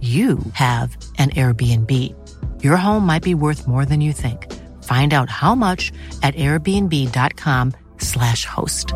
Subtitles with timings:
[0.00, 2.14] you have an Airbnb.
[2.62, 4.52] Your home might be worth more than you think.
[4.82, 5.90] Find out how much
[6.22, 8.92] at airbnb.com/slash host.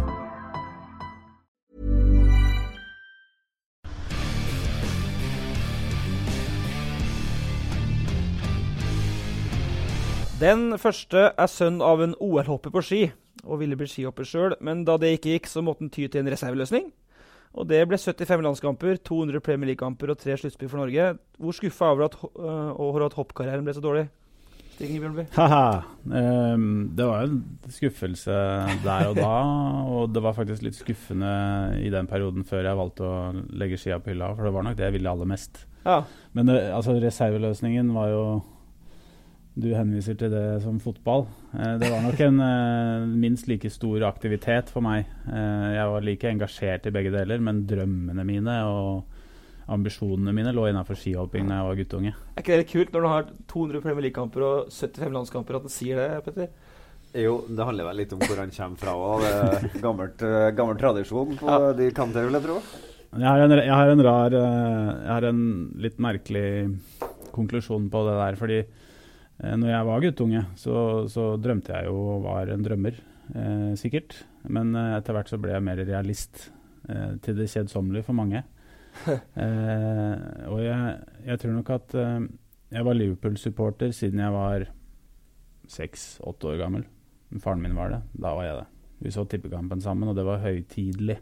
[10.40, 13.00] Den første er sønn av en OL-hopper på ski,
[13.44, 16.22] og ville bli skihopper sjøl, men da det ikke gikk, så måtte han ty til
[16.22, 16.86] en reserveløsning.
[17.58, 21.16] Og det ble 75 landskamper, 200 Premier League-kamper og tre sluttspill for Norge.
[21.40, 24.06] Hvor skuffa over at, øh, over at hoppkarrieren ble så dårlig?
[25.34, 25.82] Haha.
[26.16, 28.36] Ehm, det var en skuffelse
[28.84, 29.32] der og da,
[29.92, 31.32] og det var faktisk litt skuffende
[31.84, 33.19] i den perioden før jeg valgte å
[33.60, 35.66] legge skia på hylla, for det var nok det jeg ville aller mest.
[35.84, 35.98] Ja.
[36.32, 38.25] Men det, altså, reserveløsningen var jo
[39.59, 41.25] Du henviser til det som fotball.
[41.59, 45.09] Eh, det var nok en eh, minst like stor aktivitet for meg.
[45.27, 49.16] Eh, jeg var like engasjert i begge deler, men drømmene mine og
[49.71, 52.12] ambisjonene mine lå innenfor skihopping da jeg var guttunge.
[52.34, 55.67] Er ikke det litt kult når du har 200 Premier League-kamper og 75 landskamper, at
[55.67, 56.49] den sier det, Petter?
[57.19, 59.27] Jo, det handler vel litt om hvor han kommer fra òg.
[60.59, 61.72] Gammel tradisjon på Ja.
[61.75, 62.61] de kanter, vil jeg tro.
[63.19, 65.41] Jeg har en, jeg har en rar Jeg har en
[65.82, 66.44] litt merkelig
[67.34, 68.38] konklusjon på det der.
[68.38, 68.61] Fordi
[69.40, 70.76] når jeg var guttunge, så,
[71.08, 72.96] så drømte jeg jo og var en drømmer,
[73.34, 74.18] eh, sikkert.
[74.48, 76.50] Men eh, etter hvert så ble jeg mer realist.
[76.88, 78.42] Eh, til det kjedsommelige for mange.
[79.44, 80.14] eh,
[80.50, 82.28] og jeg, jeg tror nok at eh,
[82.70, 84.68] jeg var Liverpool-supporter siden jeg var
[85.70, 86.86] seks-åtte år gammel.
[87.42, 88.00] Faren min var det.
[88.18, 88.68] Da var jeg det.
[89.00, 91.18] Vi så tippekampen sammen, og det var høytidelig.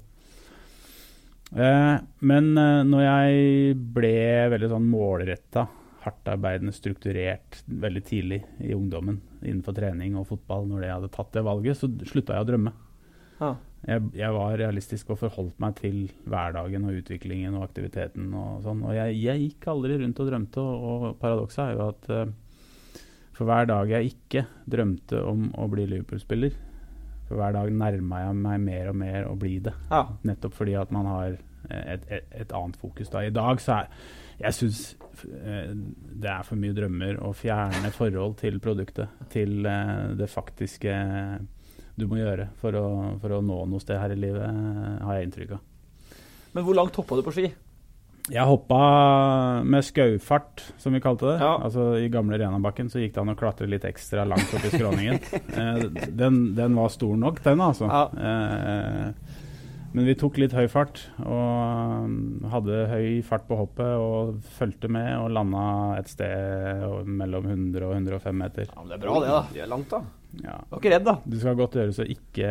[1.57, 1.97] Eh,
[2.29, 4.17] men eh, når jeg ble
[4.55, 5.67] veldig sånn målretta,
[6.05, 11.47] hardtarbeidende, strukturert veldig tidlig i ungdommen innenfor trening og fotball, når jeg hadde tatt det
[11.47, 12.75] valget, så slutta jeg å drømme.
[13.39, 13.55] Ja.
[13.87, 18.83] Jeg, jeg var realistisk og forholdt meg til hverdagen og utviklingen og aktiviteten og sånn.
[18.83, 23.05] Og jeg, jeg gikk aldri rundt og drømte, og, og paradokset er jo at uh,
[23.39, 26.57] for hver dag jeg ikke drømte om å bli Liverpool-spiller,
[27.29, 29.75] for hver dag nærma jeg meg mer og mer å bli det.
[29.93, 30.09] Ja.
[30.27, 33.13] Nettopp fordi at man har eh, et, et, et annet fokus.
[33.13, 33.23] da.
[33.23, 33.93] I dag så er
[34.39, 34.83] jeg syns
[35.27, 39.15] eh, det er for mye drømmer å fjerne forhold til produktet.
[39.33, 40.99] Til eh, det faktiske
[41.99, 42.89] du må gjøre for å,
[43.19, 44.61] for å nå noe sted her i livet,
[45.03, 45.65] har jeg inntrykk av.
[46.55, 47.49] Men hvor langt hoppa du på ski?
[48.29, 48.79] Jeg hoppa
[49.65, 51.37] med skaufart, som vi kalte det.
[51.41, 51.55] Ja.
[51.65, 54.73] Altså I gamle Renabakken så gikk det an å klatre litt ekstra langt opp i
[54.75, 55.21] skråningen.
[55.59, 57.89] eh, den, den var stor nok, den, altså.
[57.89, 58.05] Ja.
[58.29, 59.47] Eh,
[59.95, 64.91] men vi tok litt høy fart, og um, hadde høy fart på hoppet og fulgte
[64.93, 65.65] med og landa
[65.97, 68.69] et sted mellom 100 og 105 meter.
[68.69, 69.43] Ja, men Det er bra, det, da.
[69.55, 70.03] Det er langt, da.
[70.39, 70.59] Ja.
[70.61, 71.15] Du var ikke redd, da?
[71.25, 72.49] Du skal godt gjøres å ikke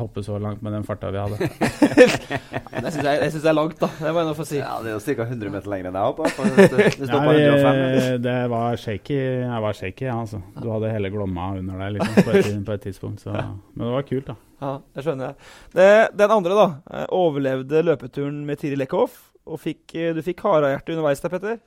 [0.00, 1.36] hoppe så langt med den farta vi hadde.
[2.00, 3.90] det jeg syns jeg, jeg synes det er langt, da.
[4.00, 4.58] Det må jeg nå få si.
[4.60, 5.26] Ja, Det er jo ca.
[5.28, 6.30] 100 meter lenger enn jeg hoppa.
[6.40, 7.80] Det det står på Nei, 105.
[8.00, 9.18] eh, det var shaky.
[9.44, 10.42] Jeg var shaky, ja, altså.
[10.56, 13.24] Du hadde hele Glomma under deg liksom, på, et, på et tidspunkt.
[13.26, 13.34] Så.
[13.36, 14.38] Men det var kult, da.
[14.60, 15.50] Ja, det skjønner jeg.
[15.76, 15.88] Det,
[16.20, 17.04] den andre, da.
[17.16, 19.26] Overlevde løpeturen med Tiril Eckhoff.
[19.50, 21.60] Og fikk, du fikk harehjerte underveis der, Petter.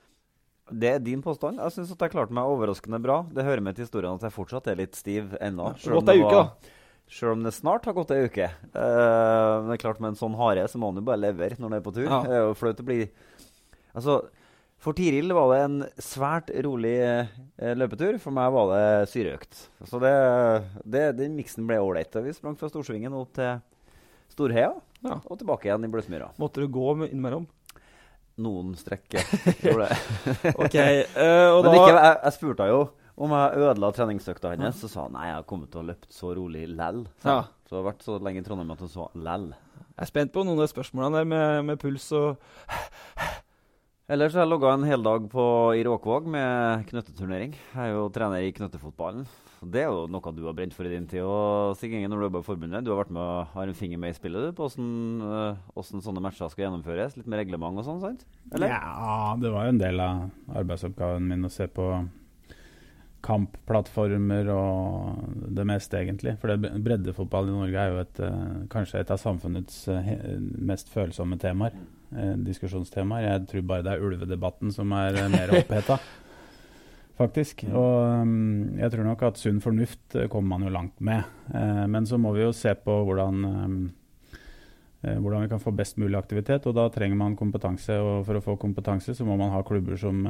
[0.70, 1.58] Det er din påstand.
[1.60, 3.18] Jeg syns jeg klarte meg overraskende bra.
[3.28, 5.74] Det hører med til historien at jeg fortsatt er litt stiv ennå.
[5.76, 6.70] Ja, Gått ei uke, da.
[7.14, 8.46] Selv om det snart har gått ei uke.
[8.72, 11.58] Uh, men det er klart med en sånn hare så må han jo bare levere
[11.60, 12.06] når han er på tur.
[12.08, 12.22] Ja.
[12.24, 13.02] Det er jo flaut å bli
[13.94, 14.16] Altså,
[14.82, 18.16] For Tiril var det en svært rolig eh, løpetur.
[18.24, 19.60] For meg var det syreøkt.
[19.86, 20.14] Så det,
[20.96, 22.16] det, den miksen ble ålreit.
[22.24, 23.60] Vi sprang fra Storsvingen opp til
[24.32, 24.72] Storheia
[25.04, 25.20] Ja.
[25.28, 26.32] og tilbake igjen i Bløsmyra.
[26.40, 27.44] Måtte du gå med- innimellom?
[28.42, 29.22] Noen strekker.
[30.64, 32.80] Ok, og Men ikke, jeg, jeg spurte jo
[33.14, 34.80] om jeg ødela treningsøkta hennes.
[34.80, 37.04] Så sa han nei, jeg har kommet til å ha løpt så rolig lell.
[37.22, 37.44] Så, Ja.
[37.64, 39.46] Så jeg har vært så lenge i Trondheim at hun sa lell.
[39.94, 42.36] Jeg er spent på noen av spørsmålene der med, med puls og
[44.10, 45.44] Ellers har jeg logga en heldag på,
[45.78, 47.54] i Råkvåg med knøtteturnering.
[47.56, 49.22] Jeg er jo trener i knøttefotballen.
[49.72, 51.22] Det er jo noe du har brent for i din tid.
[51.26, 53.78] Og Stig Inge, når du jobber i forbundet, du har vært med og har en
[53.78, 57.16] finger med i spillet du, på hvordan sånne matcher skal gjennomføres?
[57.18, 58.26] Litt med reglement og sånn, sant?
[58.52, 58.74] Eller?
[58.74, 61.88] Ja, det var jo en del av arbeidsoppgaven min å se på
[63.24, 66.36] kampplattformer og det meste, egentlig.
[66.42, 70.10] For det, breddefotball i Norge er jo et, eh, kanskje et av samfunnets eh,
[70.60, 71.76] mest følsomme temaer.
[72.14, 73.24] Eh, diskusjonstemaer.
[73.26, 75.98] Jeg tror bare det er ulvedebatten som er eh, mer oppheta.
[77.14, 77.62] Faktisk.
[77.70, 81.22] Og mm, jeg tror nok at sunn fornuft eh, kommer man jo langt med.
[81.54, 83.76] Eh, men så må vi jo se på hvordan eh,
[85.04, 86.66] eh, hvordan vi kan få best mulig aktivitet.
[86.66, 88.00] Og da trenger man kompetanse.
[88.02, 90.26] Og for å få kompetanse så må man ha klubber som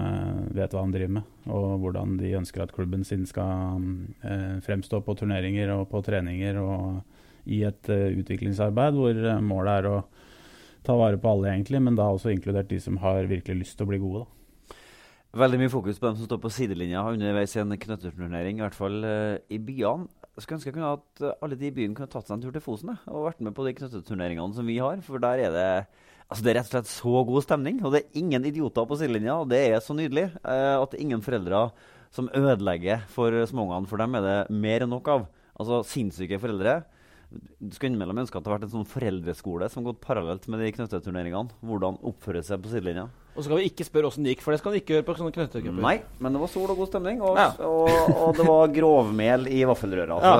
[0.52, 3.80] vet hva han driver med, og hvordan de ønsker at klubben sin skal
[4.20, 7.00] eh, fremstå på turneringer og på treninger og
[7.44, 9.96] i et utviklingsarbeid hvor målet er å
[10.84, 13.84] ta vare på alle, egentlig, men da også inkludert de som har virkelig lyst til
[13.84, 14.22] å bli gode.
[14.24, 14.43] Da.
[15.34, 18.76] Veldig mye fokus på dem som står på sidelinja underveis i en knøtteturnering, i hvert
[18.78, 20.06] fall eh, i byene.
[20.38, 22.54] Skulle ønske jeg kunne at eh, alle de i byen kunne tatt seg en tur
[22.54, 25.02] til Fosen og vært med på de knøtteturneringene som vi har.
[25.02, 25.64] For der er det
[26.28, 29.00] altså det er rett og slett så god stemning, og det er ingen idioter på
[29.00, 29.40] sidelinja.
[29.42, 31.64] Og det er så nydelig eh, at det er ingen foreldre
[32.14, 33.90] som ødelegger for småungene.
[33.90, 35.26] For dem er det mer enn nok av.
[35.58, 36.76] Altså sinnssyke foreldre.
[37.58, 40.62] Du skulle innimellom ønske at det hadde vært en sånn foreldreskole som gått parallelt med
[40.62, 41.58] de knøtteturneringene.
[41.66, 43.08] Hvordan oppføre seg på sidelinja.
[43.34, 45.04] Og så skal vi ikke spørre åssen det gikk, for det skal vi ikke gjøre
[45.08, 45.80] på sånne knøttecuper.
[45.82, 47.46] Nei, men det var sol og god stemning, og, Ja.
[47.66, 50.18] og, og det var grovmel i vaffelrøra.
[50.22, 50.34] Så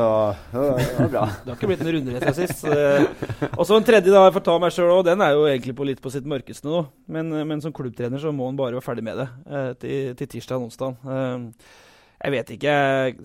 [0.52, 1.24] det var bra.
[1.42, 2.62] Det har ikke blitt en runderett siden sist.
[3.58, 5.00] Og så en tredje, da, jeg får ta meg sjøl òg.
[5.10, 6.84] Den er jo egentlig på litt på sitt mørkeste nå.
[7.10, 10.30] Men, men som klubbtrener så må han bare være ferdig med det eh, til, til
[10.36, 10.94] tirsdag og onsdag.
[11.02, 11.74] Eh,
[12.24, 12.76] jeg vet ikke.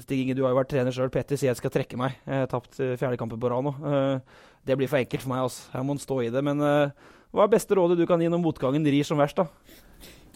[0.07, 1.13] Stig Inge, du har jo vært trener sjøl.
[1.13, 2.17] Petter sier jeg skal trekke meg.
[2.25, 3.75] Jeg har tapt eh, fjerde kampen på rad nå.
[4.65, 5.45] Det blir for enkelt for meg.
[5.45, 5.69] altså.
[5.77, 6.41] Jeg må stå i det.
[6.49, 6.65] Men
[7.35, 9.37] hva er beste rådet du kan gi når motgangen rir som verst?
[9.37, 9.45] da?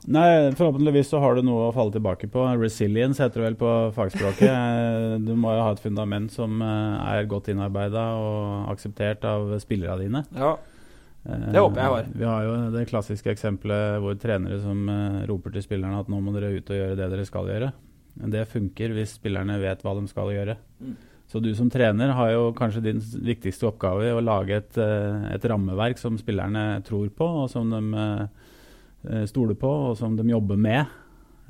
[0.03, 2.43] Nei, Forhåpentligvis så har du noe å falle tilbake på.
[2.59, 4.49] Resilience heter det vel på fagspråket.
[4.49, 9.53] Eh, Du må jo ha et fundament som eh, er godt innarbeida og akseptert av
[9.63, 10.23] spillerne dine.
[10.35, 10.57] Ja.
[11.23, 12.11] Eh, Det håper jeg har.
[12.19, 16.19] Vi har jo det klassiske eksempelet hvor trenere som eh, roper til spillerne at nå
[16.19, 17.71] må dere ut og gjøre det dere skal gjøre.
[18.35, 20.57] Det funker hvis spillerne vet hva de skal gjøre.
[20.83, 20.97] Mm.
[21.33, 25.23] Så du som trener har jo kanskje din viktigste oppgave i å lage et, eh,
[25.33, 28.27] et rammeverk som spillerne tror på, og som de eh,
[29.09, 30.85] eh, stoler på, og som de jobber med.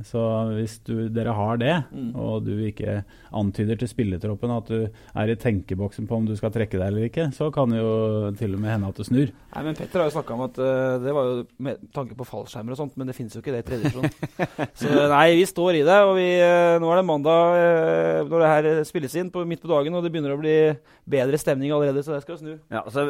[0.03, 0.21] Så
[0.57, 2.15] hvis du, dere har det, Mm.
[2.15, 3.03] og du ikke
[3.33, 7.07] antyder til spillertroppen at du er i tenkeboksen på om du skal trekke deg eller
[7.09, 9.31] ikke, så kan det jo til og med hende at du snur.
[9.55, 12.25] Nei, men Petter har jo snakka om at uh, det var jo med tanke på
[12.27, 14.09] fallskjermer og sånt, men det finnes jo ikke det i tredje divisjon.
[14.79, 15.99] så nei, vi står i det.
[16.07, 19.61] Og vi, uh, nå er det mandag uh, når det her spilles inn på, midt
[19.63, 20.55] på dagen, og det begynner å bli
[21.09, 22.53] bedre stemning allerede, så det skal snu.
[22.71, 23.07] Ja, altså,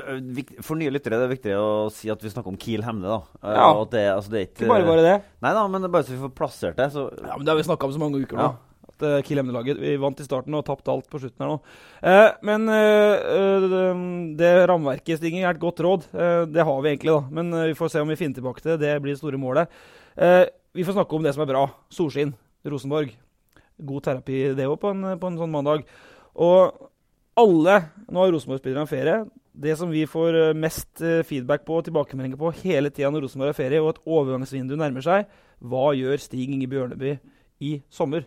[0.65, 3.05] for nye lyttere er det viktig å si at vi snakker om Kiel Hemne.
[3.07, 3.19] da.
[3.43, 3.67] Eh, Ja.
[3.73, 5.15] og at det, altså, det er ikke Ikke bare bare det.
[5.43, 6.82] Nei da, men det er bare så vi får plassert det.
[6.91, 8.43] Så, Ja, men Det har vi snakka om så mange uker nå.
[8.43, 8.55] Ja.
[8.93, 11.59] At uh, Kiel Emne-laget Vi vant i starten og tapte alt på slutten her nå.
[12.03, 13.83] Uh, men uh, eh, det,
[14.37, 16.05] det rammeverket Stinger, er et godt råd.
[16.13, 17.23] Eh, det har vi egentlig, da.
[17.33, 18.79] Men eh, vi får se om vi finner tilbake til det.
[18.83, 19.67] Det blir det store målet.
[20.17, 21.63] Eh, vi får snakke om det som er bra.
[21.93, 22.35] Solskinn.
[22.65, 23.11] Rosenborg.
[23.83, 25.83] God terapi, det òg, på, en- på en sånn mandag.
[26.35, 26.89] Og
[27.39, 27.79] alle
[28.13, 29.23] Nå har Rosenborg-spillerne ferie.
[29.53, 33.27] Det som vi får eh, mest eh, feedback på og tilbakemeldinger på hele tida når
[33.27, 35.27] Rosenborg har ferie, og et overgangsvindu nærmer seg,
[35.61, 37.17] hva gjør Stig Inge Bjørneby
[37.63, 38.25] i sommer?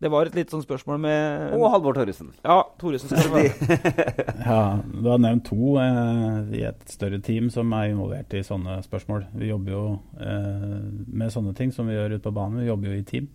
[0.00, 2.30] Det var et litt sånn spørsmål med og Halvor Thoresen.
[2.40, 3.74] Ja, Thoresen skal være
[4.48, 8.78] Ja, Du har nevnt to eh, i et større team som er involvert i sånne
[8.86, 9.26] spørsmål.
[9.36, 9.82] Vi jobber jo
[10.16, 12.62] eh, med sånne ting som vi gjør ute på banen.
[12.62, 13.28] Vi jobber jo i team.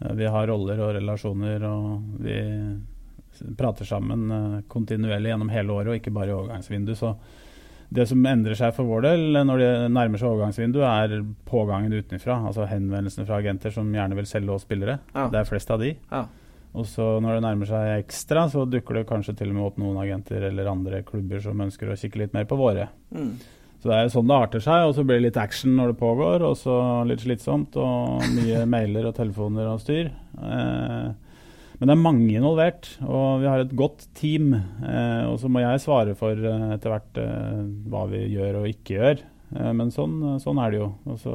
[0.00, 2.38] Eh, vi har roller og relasjoner, og vi
[3.58, 6.98] prater sammen eh, kontinuerlig gjennom hele året, og ikke bare i overgangsvinduet.
[6.98, 7.14] Så
[7.92, 12.38] det som endrer seg for vår del når det nærmer seg overgangsvinduet, er pågangen utenfra.
[12.48, 15.00] Altså henvendelsene fra agenter som gjerne vil selge oss spillere.
[15.12, 15.26] Ja.
[15.32, 15.94] Det er flest av de.
[16.12, 16.26] Ja.
[16.72, 19.80] Og så når det nærmer seg ekstra, så dukker det kanskje til og med opp
[19.80, 22.88] noen agenter eller andre klubber som ønsker å kikke litt mer på våre.
[23.12, 23.34] mm.
[23.82, 25.90] Så det er jo sånn det arter seg, og så blir det litt action når
[25.90, 30.12] det pågår, og så litt slitsomt, og mye mailer og telefoner og styr.
[30.38, 31.08] Eh,
[31.82, 34.52] men det er mange involvert, og vi har et godt team.
[34.54, 37.56] Eh, og så må jeg svare for eh, etter hvert eh,
[37.90, 39.24] hva vi gjør og ikke gjør.
[39.56, 40.86] Eh, men sånn, sånn er det jo.
[41.10, 41.34] Og så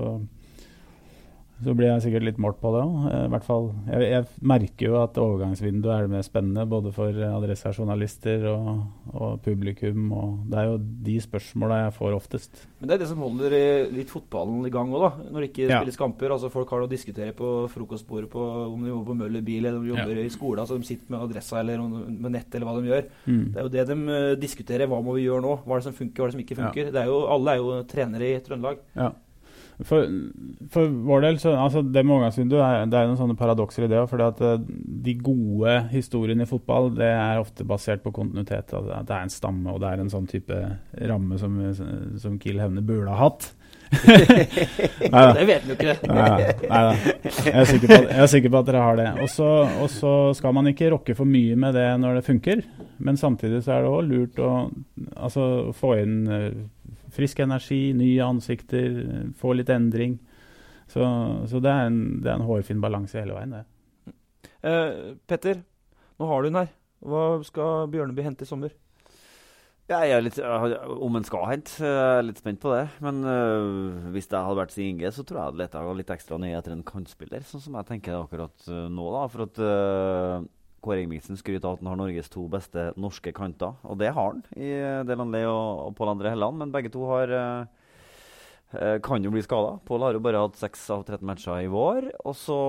[1.58, 2.98] så blir jeg sikkert litt målt på det òg.
[3.90, 8.84] Jeg, jeg, merker jo at overgangsvinduet er det mer spennende, både for adressejournalister og,
[9.14, 10.12] og, publikum.
[10.14, 12.62] Og det er jo de spørsmåla jeg får oftest.
[12.78, 13.58] Men det er det som holder
[13.96, 15.30] litt fotballen i gang òg, da.
[15.34, 15.82] Når det ikke ja.
[15.82, 16.36] spilles kamper.
[16.38, 19.66] Altså Folk har noe å diskutere på frokostbordet på, om de jobber på Møller bil
[19.66, 20.30] eller om de jobber ja.
[20.30, 20.64] i skolen.
[20.64, 23.08] Altså de sitter med adressa eller med nett eller hva de gjør.
[23.26, 23.46] Mm.
[23.54, 24.90] Det er jo det de diskuterer.
[24.92, 25.58] Hva må vi gjøre nå?
[25.66, 26.92] Hva er det som funker, hva er det som ikke funker?
[26.92, 26.94] Ja.
[26.94, 28.86] Det er jo, alle er jo trenere i Trøndelag.
[28.94, 29.16] Ja.
[29.86, 30.08] For,
[30.74, 33.90] for, vår del så altså det med overgangsvinduet, er, det er noen sånne paradokser i
[33.92, 34.08] det òg.
[34.10, 34.56] For uh,
[35.06, 38.74] de gode historiene i fotball det er ofte basert på kontinuitet.
[38.74, 40.58] At det er en stamme og det er en sånn type
[41.12, 41.60] ramme som,
[42.18, 43.52] som Kiel Hevne burde ha hatt.
[45.38, 45.94] det vet jo ikke.
[46.10, 46.26] Nei,
[46.66, 49.08] nei, jeg, er sikker på, jeg er sikker på at dere har det.
[49.24, 52.66] Og så skal man ikke rokke for mye med det når det funker.
[52.98, 54.52] Men samtidig så er det òg lurt å
[55.16, 56.50] altså, få inn uh,
[57.18, 59.02] frisk energi, nye ansikter,
[59.38, 60.18] få litt endring.
[60.88, 61.04] Så,
[61.52, 64.14] så det, er en, det, er en, hårfin balanse hele veien, det.
[64.64, 65.64] Eh, Petter,
[66.18, 66.70] nå har du den her.
[67.04, 68.72] Hva skal Bjørneby hente i sommer?
[69.88, 72.82] Ja, jeg er litt, om en skal hente, jeg er litt spent på det.
[73.04, 76.12] Men uh, hvis det hadde vært Stig Inge, så tror jeg jeg hadde leta litt
[76.18, 77.46] ekstra nøye etter en kantspiller.
[77.48, 79.06] Sånn som jeg tenker akkurat øh, nå.
[79.16, 80.50] da, For at øh,
[80.84, 83.76] Kåre Ingebrigtsen skryter av at han har Norges to beste norske kanter.
[83.88, 84.72] Og det har han i
[85.08, 89.78] Delanley og, og Pål André Helland, men begge to har eh, kan jo bli skada.
[89.88, 92.12] Pål har jo bare hatt 6 av 13 matcher i vår.
[92.28, 92.60] Og så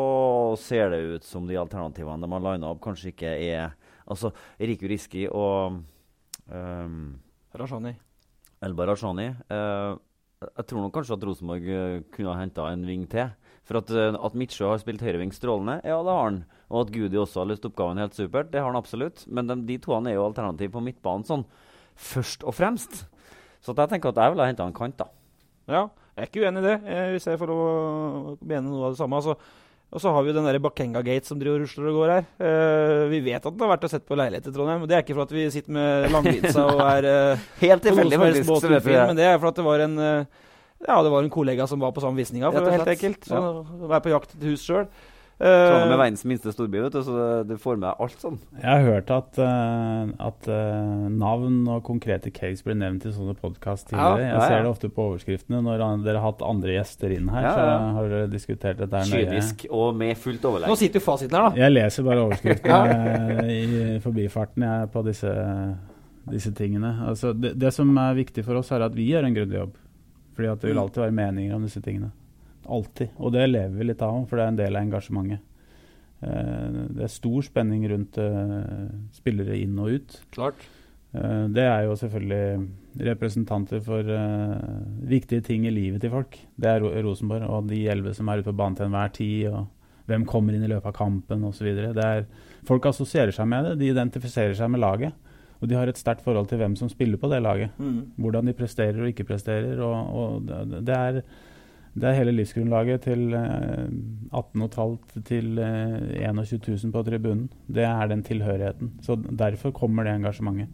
[0.63, 3.77] ser det ut som de alternativene de har lina opp, kanskje ikke er
[4.09, 5.83] Altså Riku Riski og
[6.49, 7.01] um,
[7.53, 7.93] Rashani.
[8.65, 9.27] Elba Rashani.
[9.29, 9.91] Eh,
[10.49, 11.69] jeg tror nok kanskje at Rosenborg
[12.15, 13.29] kunne ha henta en ving til.
[13.69, 16.41] For at, at Midtsjø har spilt høyreving strålende, ja, det har han.
[16.73, 19.27] Og at Gudi også har løst oppgaven helt supert, det har han absolutt.
[19.29, 21.45] Men de, de to er jo alternativ på midtbanen sånn
[21.99, 23.03] først og fremst.
[23.61, 25.11] Så jeg tenker at jeg ville ha henta en kant, da.
[25.69, 27.63] Ja, jeg er ikke uenig i det, eh, hvis jeg får å
[28.41, 29.21] mene noe av det samme.
[29.21, 29.37] altså
[29.89, 32.11] og så har vi jo den der Bakenga Gate som driver og rusler og går
[32.13, 32.27] her.
[32.37, 34.83] Uh, vi vet at den har vært og sett på leilighet i Trondheim.
[34.85, 38.91] Det er ikke for at vi sitter med langlinsa og er uh, Helt tilfeldig, faktisk.
[38.93, 40.43] Men det er for at det var en uh,
[40.87, 43.25] ja, det var en kollega som var på samme visninga, for helt enkelt.
[43.27, 43.87] Så ja.
[43.89, 44.91] Være på jakt til hus sjøl.
[45.39, 48.41] Trondheim er eh, verdens minste storby, vet du, så du får med alt sånn.
[48.59, 53.37] Jeg har hørt at, uh, at uh, navn og konkrete case blir nevnt i sånne
[53.39, 54.25] podkast tidligere.
[54.25, 57.31] Ja, ja, jeg ser det ofte på overskriftene når dere har hatt andre gjester inn
[57.31, 57.47] her.
[57.55, 57.69] Så
[58.01, 59.29] har dere diskutert dette nøye.
[59.29, 60.75] Kynisk og med fullt overlegg.
[60.75, 61.63] Nå sitter jo fasiten her, da.
[61.63, 65.37] Jeg leser bare overskriftene i forbifarten jeg, på disse,
[66.35, 66.97] disse tingene.
[67.13, 69.85] Altså, det, det som er viktig for oss, er at vi gjør en grundig jobb.
[70.39, 70.85] Fordi at det vil mm.
[70.85, 72.13] alltid være meninger om disse tingene.
[72.71, 73.09] Alltid.
[73.19, 75.41] Og det lever vi litt av, for det er en del av engasjementet.
[76.23, 80.15] Uh, det er stor spenning rundt uh, spillere inn og ut.
[80.35, 80.63] Klart.
[81.11, 84.15] Uh, det er jo selvfølgelig representanter for
[85.11, 86.39] viktige ting i livet til folk.
[86.55, 89.51] Det er Rosenborg og de elleve som er ute på banen til enhver tid.
[89.51, 91.75] og Hvem kommer inn i løpet av kampen osv.
[92.71, 93.79] Folk assosierer seg med det.
[93.83, 95.19] De identifiserer seg med laget.
[95.61, 97.77] Og de har et sterkt forhold til hvem som spiller på det laget.
[97.79, 98.01] Mm.
[98.17, 99.81] Hvordan de presterer og ikke presterer.
[99.83, 101.21] og, og det, er,
[101.95, 107.49] det, er, hele livsgrunnlaget til 18,5 til eh, 21 000 på tribunen.
[107.67, 108.93] Det er den tilhørigheten.
[109.03, 110.69] Så derfor kommer det engasjementet.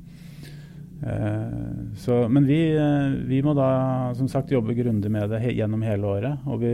[1.02, 5.82] Eh, så, men vi, eh, vi, må da som sagt jobbe grundig med det gjennom
[5.84, 6.46] hele året.
[6.48, 6.72] Og vi,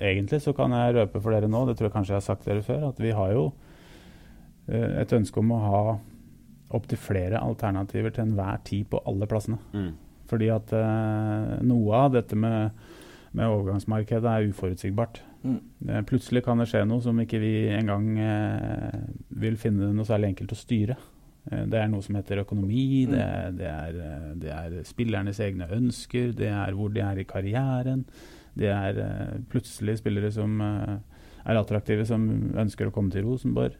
[0.00, 2.48] egentlig så kan jeg røpe for dere nå, det tror jeg kanskje jeg har sagt
[2.48, 3.46] dere før, at vi har jo
[4.66, 5.82] eh, et ønske om å ha
[6.74, 9.58] opptil flere alternativer til enhver tid på alle plassene.
[9.72, 9.90] Mm.
[10.26, 12.86] Fordi at uh, noe av dette med,
[13.36, 15.20] med overgangsmarkedet er uforutsigbart.
[15.44, 15.58] Mm.
[15.86, 19.04] Uh, plutselig kan det skje noe som ikke vi engang uh,
[19.42, 20.98] vil finne noe særlig enkelt å styre.
[21.46, 23.12] Det er noe som heter økonomi, mm.
[23.12, 23.26] det,
[23.60, 23.98] det, er,
[24.42, 28.02] det, er, spillernes egne ønsker, det er hvor de er i karrieren.
[28.58, 28.98] Det er
[29.52, 32.24] plutselig spillere som er attraktive, som
[32.58, 33.78] ønsker å komme til Rosenborg.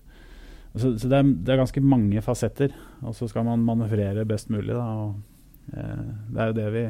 [0.76, 4.50] Så, så det, er, det, er, ganske mange fasetter, og så skal man manøvrere best
[4.52, 4.75] mulig.
[4.75, 5.16] Da, og,
[5.73, 6.85] eh, det er jo det vi,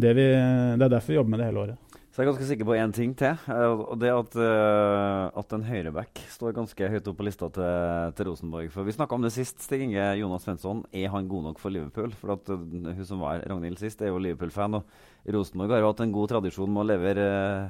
[0.00, 1.90] det vi, det er derfor vi jobber med det hele året.
[2.10, 3.36] Så jeg er ganske sikker på én ting til.
[3.48, 8.16] Eh, og det at, uh, at en høyreback står ganske høyt opp på lista til,
[8.18, 8.72] til Rosenborg.
[8.74, 9.62] For Vi snakka om det sist.
[9.62, 10.82] Stig Inge Jonas Svensson.
[10.90, 12.10] Er han god nok for Liverpool?
[12.18, 14.80] For at uh, Hun som var Ragnhild sist, er jo Liverpool-fan.
[14.80, 17.28] Og Rosenborg har jo hatt en god tradisjon med å levere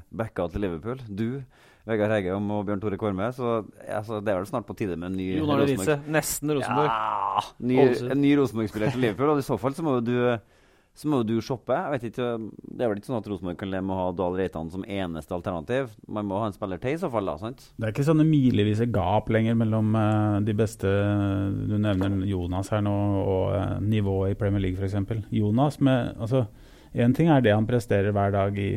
[0.08, 1.04] backer til Liverpool.
[1.04, 1.28] Du
[1.88, 3.30] Vegard Heggem og Bjørn Tore Kvarme.
[3.36, 6.00] Så altså, det er vel snart på tide med en ny Jon Arne Riise.
[6.12, 6.90] Nesten Rosenborg.
[6.90, 7.82] Ja, ny,
[8.12, 9.34] en ny Rosenborg-spiller til Liverpool.
[9.34, 10.16] Og i så fall så må jo du
[11.00, 11.72] så må du shoppe.
[11.72, 12.28] Jeg vet ikke,
[12.76, 14.84] Det er vel ikke sånn at Rosenborg kan leve med å ha Dahl Reitan som
[14.84, 15.94] eneste alternativ?
[16.10, 17.62] Man må ha en spiller til i så fall, da, sant?
[17.76, 20.90] Det er ikke sånne milevise gap lenger mellom uh, de beste
[21.70, 25.30] Du nevner Jonas her nå, og uh, nivået i Premier League f.eks.
[25.32, 26.44] Jonas med altså,
[26.90, 28.72] Én ting er det han presterer hver dag i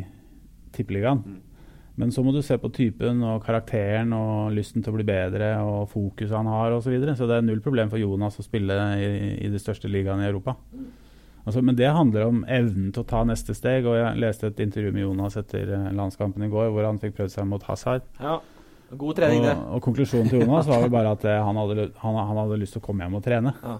[0.73, 1.23] Tippeligaen.
[1.25, 1.52] Mm.
[1.95, 5.51] Men så må du se på typen og karakteren og lysten til å bli bedre
[5.61, 6.87] og fokuset han har osv.
[6.87, 7.13] Så, videre.
[7.19, 9.09] så det er null problem for Jonas å spille i,
[9.45, 10.55] i de største ligaene i Europa.
[11.43, 13.85] Altså, men det handler om evnen til å ta neste steg.
[13.85, 17.17] og Jeg leste et intervju med Jonas etter eh, landskampen i går, hvor han fikk
[17.19, 18.05] prøvd seg mot Hazard.
[18.21, 18.37] Ja,
[18.93, 19.55] God trening, det.
[19.75, 22.77] og konklusjonen til Jonas var jo bare at eh, han hadde, han, han hadde lyst
[22.77, 23.53] til å komme hjem og trene.
[23.59, 23.79] Ja.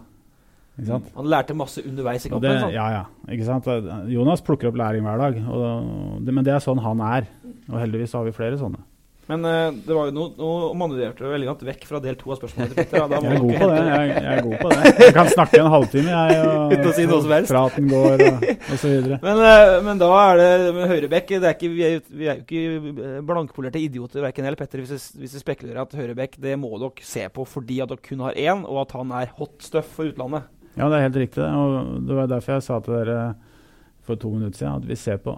[1.13, 2.50] Han lærte masse underveis i kampen.
[2.50, 3.67] det, ja, ja, ikke sant?
[4.10, 7.27] Jonas plukker opp læring hver dag, og det, men det er sånn han er.
[7.72, 8.82] Og heldigvis har vi flere sånne.
[9.29, 12.39] Men uh, det var jo noe, noe manøvrerte veldig godt vekk fra del to av
[12.41, 13.05] spørsmålet til Petter.
[13.08, 13.77] Da, Jeg er god på det.
[13.88, 14.89] Jeg, jeg er god på det.
[15.00, 16.39] Jeg kan snakke en halvtime, jeg.
[16.43, 17.53] Og, Uten å si noe som helst.
[17.53, 19.20] Praten går, og, og så videre.
[19.24, 22.41] Men, uh, men da er det med Høyrebekk det er ikke, vi, er, vi er
[22.41, 26.36] jo ikke eh, blankpolerte idioter, verken eller Petter, hvis vi, hvis vi spekulerer at Høyrebekk
[26.43, 29.32] det må dere se på fordi at dere kun har én, og at han er
[29.38, 30.50] hot stuff for utlandet.
[30.75, 31.46] Ja, det er helt riktig.
[31.48, 33.22] Og det var derfor jeg sa til dere
[34.03, 35.38] for to minutter siden at vi ser på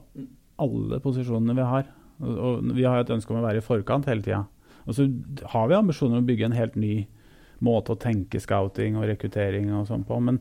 [0.65, 1.85] alle posisjonene vi har.
[2.23, 4.45] Og, vi har et ønske om å være i forkant hele tida.
[4.85, 5.07] Og så
[5.51, 6.95] har vi ambisjoner om å bygge en helt ny
[7.65, 10.19] måte å tenke scouting og rekruttering og sånn på.
[10.23, 10.39] Men,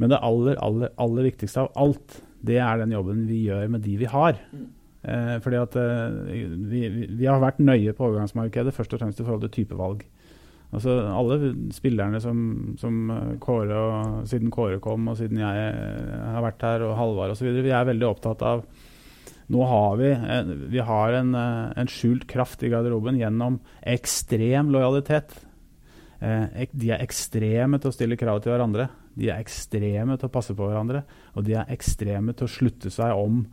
[0.00, 3.84] men det aller, aller, aller viktigste av alt, det er den jobben vi gjør med
[3.84, 4.40] de vi har.
[5.02, 6.42] Eh, fordi at eh, vi,
[6.94, 10.04] vi, vi har vært nøye på overgangsmarkedet, først og fremst i forhold til typevalg.
[10.72, 12.38] Altså Alle spillerne som,
[12.80, 16.96] som eh, Kåre og, siden Kåre kom, og siden jeg eh, har vært her, og
[16.96, 18.64] Halvard osv., vi er veldig opptatt av
[19.50, 20.10] Nå har vi,
[20.70, 25.34] vi har en, eh, en skjult kraft i garderoben gjennom ekstrem lojalitet.
[26.22, 28.88] Eh, de er ekstreme til å stille krav til hverandre.
[29.18, 31.02] De er ekstreme til å passe på hverandre.
[31.36, 33.44] Og de er ekstreme til å slutte seg om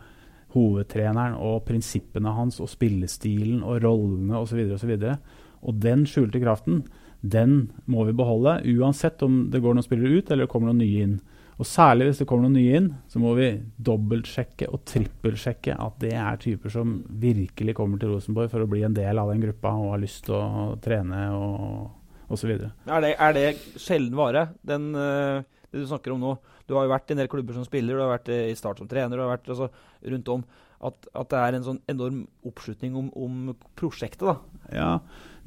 [0.54, 4.64] hovedtreneren og prinsippene hans og spillestilen og rollene osv.
[4.66, 5.20] Og, så videre.
[5.62, 6.86] og den skjulte kraften,
[7.22, 10.80] den må vi beholde, uansett om det går noen spillere ut eller det kommer noen
[10.80, 11.18] nye inn.
[11.60, 13.50] Og Særlig hvis det kommer noen nye inn, så må vi
[13.84, 18.86] dobbeltsjekke og trippelsjekke at det er typer som virkelig kommer til Rosenborg for å bli
[18.88, 22.54] en del av den gruppa og har lyst til å trene og osv.
[22.54, 26.32] Er det, er det sjelden vare, den, eh, det du snakker om nå?
[26.70, 28.56] Du har jo vært i en del klubber som spiller, du har vært eh, i
[28.56, 29.68] Start som trener, du har vært altså,
[30.14, 30.46] rundt om.
[30.80, 34.24] At, at det er en sånn enorm oppslutning om, om prosjektet.
[34.24, 34.38] da.
[34.72, 34.92] Ja,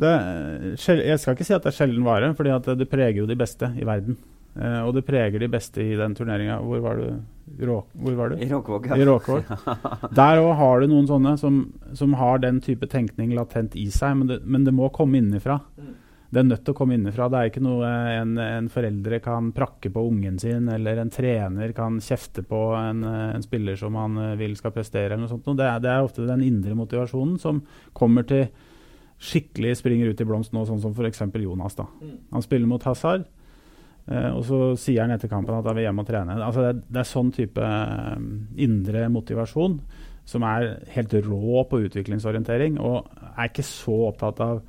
[0.03, 0.13] det,
[0.77, 3.73] jeg skal ikke si at det er sjelden vare, for det preger jo de beste
[3.81, 4.19] i verden.
[4.55, 6.59] Eh, og det preger de beste i den turneringa.
[6.61, 7.23] Hvor var du?
[7.63, 8.37] Råk, hvor var du?
[8.41, 9.51] I Råkvåg, I Råkvåg.
[10.19, 11.65] Der òg har du noen sånne som,
[11.97, 15.59] som har den type tenkning latent i seg, men det, men det må komme innenfra.
[16.33, 17.27] Det er nødt til å komme innenfra.
[17.29, 21.75] Det er ikke noe en, en foreldre kan prakke på ungen sin, eller en trener
[21.77, 25.11] kan kjefte på en, en spiller som han eh, vil skal prestere.
[25.11, 25.51] eller noe sånt.
[25.59, 27.61] Det er, det er ofte den indre motivasjonen som
[27.97, 28.47] kommer til
[29.23, 31.21] skikkelig springer ut i blomst nå, sånn som f.eks.
[31.43, 31.77] Jonas.
[31.79, 31.87] da.
[32.33, 33.29] Han spiller mot Hazard.
[34.11, 36.39] Eh, og så sier han etter kampen at han vil hjem og trene.
[36.43, 38.25] Altså det, det er sånn type eh,
[38.67, 39.79] indre motivasjon
[40.29, 44.63] som er helt rå på utviklingsorientering, og er ikke så opptatt av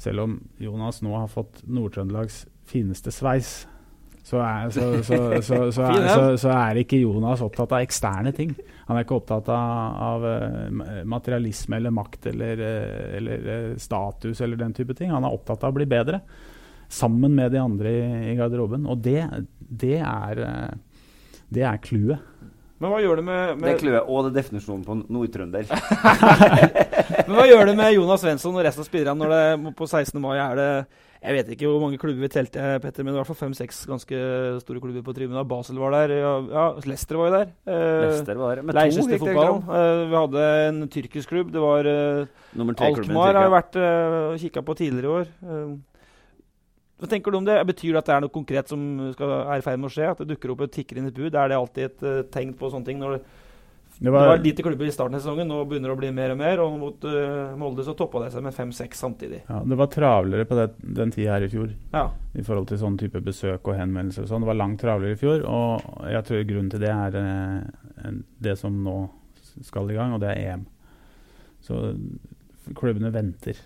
[0.00, 3.66] Selv om Jonas nå har fått Nord-Trøndelags fineste sveis,
[4.24, 5.58] så er, så, så, så,
[6.40, 8.54] så, er, ikke Jonas opptatt av eksterne ting.
[8.86, 12.62] Han er ikke opptatt av, av eh, materialisme eller makt eller,
[13.18, 15.12] eller status eller den type ting.
[15.12, 16.22] Han er opptatt av å bli bedre
[16.90, 18.86] sammen med de andre i, i garderoben.
[18.90, 19.22] Og det,
[19.58, 20.78] det er eh,
[21.50, 22.26] det er clouet.
[22.80, 25.68] Men hva gjør det med, Det er med, clouet, og det er definisjonen på nordtrønder.
[27.26, 30.16] men hva gjør det med Jonas Svensson og resten av spillerne når det på 16.
[30.22, 30.70] mai er det
[31.20, 34.22] Jeg vet ikke hvor mange klubber vi telte, Petter, men i hvert fall fem-seks ganske
[34.62, 35.42] store klubber på tribunen.
[35.50, 37.52] Basel var der, ja, ja Leicester var jo der.
[37.68, 39.60] Eh, Leicester var med to, gikk det fotball.
[39.82, 41.52] Eh, vi hadde en tyrkisk klubb.
[41.52, 42.24] Det var eh,
[42.88, 45.32] Alkmaar har vært eh, kikka på tidligere i år.
[45.44, 45.70] Eh,
[47.00, 47.58] hva tenker du om det?
[47.66, 48.80] Betyr det at det er noe konkret som
[49.14, 50.08] skal, er i ferd med å skje?
[50.12, 51.34] At det dukker opp og tikker inn et bud?
[51.34, 52.98] Er det alltid et uh, tegn på sånne ting?
[53.00, 53.22] Når det,
[54.00, 56.10] Det det var, var lite klubber i starten av sesongen, nå begynner det å bli
[56.16, 56.60] mer og mer.
[56.64, 59.42] Og mot uh, Molde så toppa det seg med fem-seks samtidig.
[59.48, 60.68] ja, det var travlere på det,
[61.00, 62.06] den tida her i fjor Ja.
[62.36, 64.24] i forhold til sånn type besøk og henvendelser.
[64.24, 64.44] og sånn.
[64.46, 68.56] Det var langt travlere i fjor, og jeg tror grunnen til det er uh, det
[68.60, 68.98] som nå
[69.66, 70.66] skal i gang, og det er EM.
[71.60, 71.76] Så
[72.78, 73.58] klubbene venter.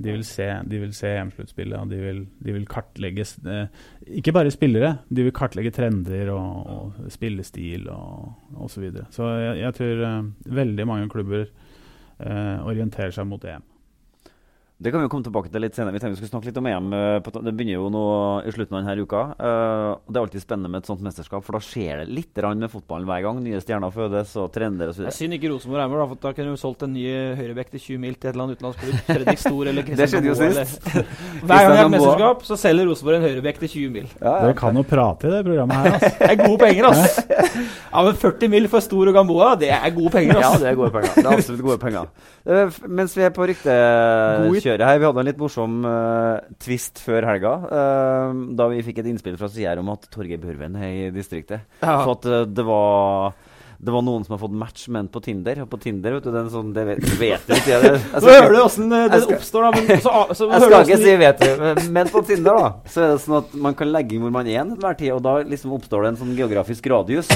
[0.00, 3.82] De vil se, de vil se EM-sluttspillet, og de vil, de vil kartlegge eh,
[4.20, 8.72] Ikke bare spillere, de vil kartlegge trender og, og spillestil og osv.
[8.72, 9.08] Så, videre.
[9.12, 13.66] så jeg, jeg tror eh, veldig mange klubber eh, orienterer seg mot EM.
[14.80, 15.92] Det kan vi jo komme tilbake til litt senere.
[15.92, 16.86] Vi tenkte vi skulle snakke litt om EM.
[16.96, 18.04] eh, Det begynner jo nå
[18.48, 19.20] i slutten av denne uka.
[19.36, 22.32] eh, og Det er alltid spennende med et sånt mesterskap, for da skjer det litt
[22.32, 23.42] grann med fotballen hver gang.
[23.44, 25.10] Nye stjerner fødes, og trender er osv.
[25.12, 27.04] synd ikke Rosenborg er med, for da kunne vi solgt en ny
[27.36, 28.96] høyrebekk til 20 mil til et eller annet utenlandsklubb.
[29.10, 30.32] Fredrik Stor eller Kristian Moe.
[30.48, 30.64] Eller-
[31.44, 34.08] Hver gang det er et mesterskap, så selger Rosenborg en høyrebekk til 20 mil.
[34.24, 36.10] Dere kan jo prate i det programmet her, altså.
[36.24, 37.20] Det er gode penger, ass!
[37.92, 40.74] Ja, men 40 mil for Stor og Gamboa, det er gode penger, Ja, det er
[40.80, 41.12] gode penger.
[41.20, 42.08] Det er absolutt gode penger.
[42.48, 47.26] Eh, mens vi er på ryktekjøret her, vi hadde en litt morsom uh, twist før
[47.26, 47.54] helga.
[47.66, 51.66] Uh, da vi fikk et innspill fra Sier om at Torgeir Børven er i distriktet.
[51.82, 52.04] Ja.
[52.04, 53.34] For at uh, det var
[53.80, 55.62] det var noen som har fått match med en på Tinder.
[55.62, 57.78] Og på Tinder, vet du, er sånn Det vet, vet du ikke.
[57.80, 59.70] Jeg Så hører du åssen det oppstår, da.
[59.80, 63.00] Men så, så Jeg skal ikke si vet du, men- men på Tinder da Så
[63.06, 65.22] er det sånn at man kan legge inn hvor man er til enhver tid, og
[65.24, 67.32] da liksom oppstår det en sånn geografisk radius.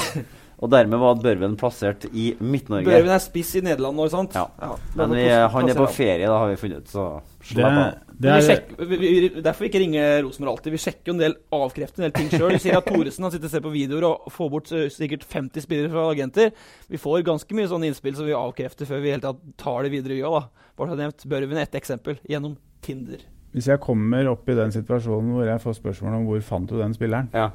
[0.64, 2.86] Og dermed var Børven plassert i Midt-Norge.
[2.88, 4.32] Børven er spiss i Nederland nå, sant?
[4.38, 4.46] Ja.
[4.62, 4.70] ja.
[4.96, 7.02] Men vi, han er på ferie, da har vi funnet ut, så
[7.44, 7.98] Det, slapp av.
[8.16, 10.72] det er, vi er, sjekker, vi, vi, derfor vi ikke ringer Rosenborg alltid.
[10.72, 12.54] Vi sjekker jo en del avkrefter en del ting sjøl.
[12.56, 15.66] Vi sier at Thoresen sitter og ser på videoer og får bort eh, sikkert 50
[15.66, 16.54] spillere fra agenter.
[16.88, 19.92] Vi får ganske mye sånne innspill som vi avkrefter før vi helt tatt tar det
[19.98, 20.32] videre i øya.
[20.40, 20.70] da.
[20.80, 23.20] Bare så nevnt Børven ett eksempel gjennom Tinder.
[23.54, 26.78] hvis jeg kommer opp i den situasjonen hvor jeg får spørsmål om hvor fant du
[26.80, 27.50] den spilleren, Ja.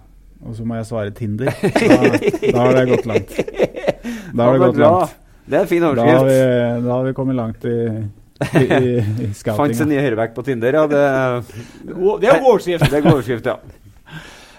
[0.45, 1.97] Og så må jeg svare Tinder, da,
[2.53, 3.33] da har det gått langt.
[3.35, 4.91] Da har det gått bra.
[4.99, 5.17] langt.
[5.49, 6.37] Det er en fin Da har vi,
[6.85, 9.87] da har vi kommet langt i, i, i, i Fant seg scoutinga.
[9.89, 10.83] nye høyreback på Tinder, ja.
[10.87, 11.03] Det,
[11.89, 12.85] Det er god overskrift.
[12.85, 13.57] det er god overskrift, ja.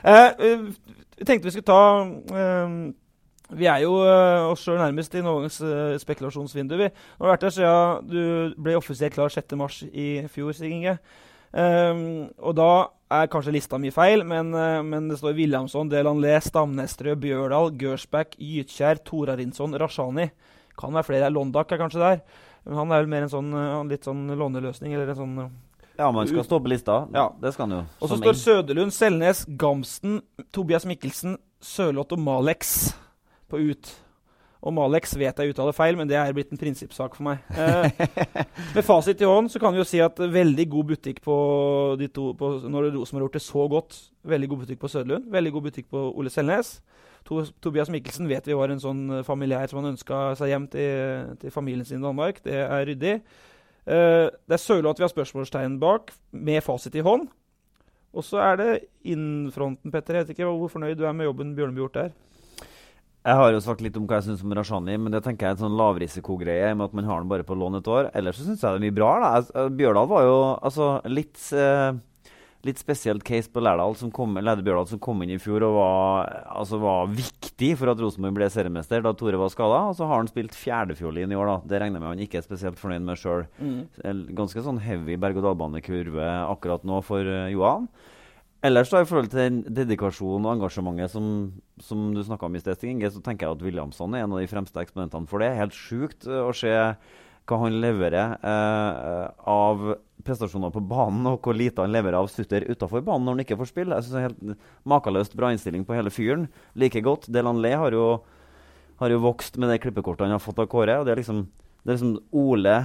[0.00, 0.66] Eh, uh,
[1.20, 2.76] vi tenkte vi skulle ta uh,
[3.52, 6.76] Vi er jo uh, oss sjøl nærmest i noens uh, spekulasjonsvindu.
[6.80, 10.98] Vi Nå har vært der siden du ble offisielt klar 6.3 i fjor, Stig Inge.
[11.50, 12.02] Eh,
[12.38, 12.72] og da
[13.10, 18.36] er kanskje lista mi feil, men, uh, men det står Williamson, Delanlé, Stamnestrø, Bjørdal, Gørsbæk,
[18.38, 20.28] Gytkjær, Torarinsson, Rashani.
[20.78, 21.32] Kan være flere.
[21.34, 22.22] Londak er kanskje der.
[22.64, 25.50] Men han er vel mer en sånn uh, litt sånn låneløsning, eller en sånn uh,
[25.98, 27.02] Ja, man skal stå på lista.
[27.16, 27.26] Ja.
[27.42, 27.82] Det skal han jo.
[27.98, 28.38] og så står.
[28.44, 30.20] Søderlund, Selnes, Gamsten,
[30.54, 32.92] Tobias Mikkelsen, Sørloth og Malex
[33.50, 33.90] på ut.
[34.60, 37.44] Og Alex vet jeg uttaler feil, men det er blitt en prinsippsak for meg.
[37.56, 38.02] Eh,
[38.76, 41.36] med fasit i hånd så kan vi jo si at veldig god butikk på
[42.00, 45.30] de to på, Når Rosenborg har gjort det så godt, veldig god butikk på Søderlund,
[45.32, 46.74] veldig god butikk på Ole Selnes.
[47.28, 50.68] To, Tobias Mikkelsen vet vi var en sånn eh, familiær som han ønska seg hjem
[50.72, 52.44] til, til familien sin i Danmark.
[52.44, 53.16] Det er ryddig.
[53.88, 57.30] Eh, det er Sørloth vi har spørsmålstegn bak, med fasit i hånd.
[58.12, 58.70] Og så er det
[59.06, 60.18] innfronten, Petter.
[60.18, 62.18] Jeg vet ikke hvor fornøyd du er med jobben Bjørneby har gjort der.
[63.20, 65.52] Jeg har jo sagt litt om hva jeg syns om Rashani, men det tenker jeg
[65.52, 68.06] er en sånn lavrisikogreie med at man har den bare på lån et år.
[68.16, 69.11] Ellers så syns jeg det er mye bra.
[69.20, 69.33] da.
[69.61, 71.90] Eh, Bjørdal var jo altså litt eh,
[72.61, 75.78] Litt spesielt case på Lærdal som kom, Lede Bjørdal som kom inn i fjor og
[75.78, 79.78] var, altså var viktig for at Rosenborg ble seriemester da Tore var skada.
[79.88, 81.54] Og så har han spilt fjerdefjolin i år, da.
[81.72, 83.46] Det regner jeg med han ikke er spesielt fornøyd med sjøl.
[84.37, 87.88] Ganske sånn heavy berg-og-dal-bane-kurve akkurat nå for uh, Johan.
[88.60, 91.26] Ellers da, i forhold til den dedikasjonen og engasjementet som,
[91.80, 94.50] som du snakka om i Inge, så tenker jeg at Williamson er en av de
[94.50, 95.54] fremste eksponentene for det.
[95.56, 96.74] Helt sjukt eh, å se
[97.48, 99.94] hva han leverer eh, av
[100.26, 103.58] prestasjoner på banen, og hvor lite han leverer av sutter utafor banen når han ikke
[103.62, 103.96] får spille.
[103.96, 106.50] Jeg synes det er helt Makeløst bra innstilling på hele fyren.
[106.76, 107.30] Like godt.
[107.32, 108.06] Delanlé har jo,
[109.00, 111.00] har jo vokst med det klippekortet han har fått av Kåre.
[111.00, 111.46] og Det er liksom,
[111.80, 112.76] det er liksom Ole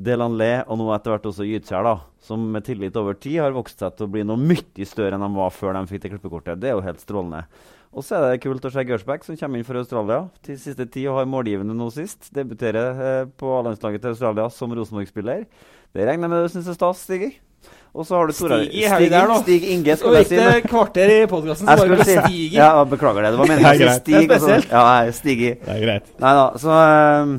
[0.00, 3.82] Delanlé og nå etter hvert også Gytskjær, da, som med tillit over tid har vokst
[3.82, 6.60] seg til å bli noe mye større enn de var før de fikk det klippekortet.
[6.62, 7.42] Det er jo helt strålende.
[7.90, 10.86] Og så er det kult å se Gersbeck, som kommer inn for Australia til siste
[10.86, 12.30] tid og har målgivende nå sist.
[12.36, 15.42] Debuterer eh, på A-landslaget til Australia som Rosenborg-spiller.
[15.90, 17.40] Det regner jeg med du syns er stas, Stig?
[17.90, 19.32] Og så har du Tora- Stig i her der.
[19.42, 20.36] Stig Inge, skal jeg si.
[20.38, 22.58] det ikke kvarter i podkasten, så var bare skulle si stiger.
[22.62, 23.32] Ja, beklager det.
[23.34, 24.00] Det var meningen å Det si.
[24.04, 24.14] Stig.
[24.14, 24.70] Det er og så- spesielt.
[24.70, 25.50] Ja, Stig i.
[25.66, 26.12] Det er greit.
[26.22, 27.34] Nei da, så ehm,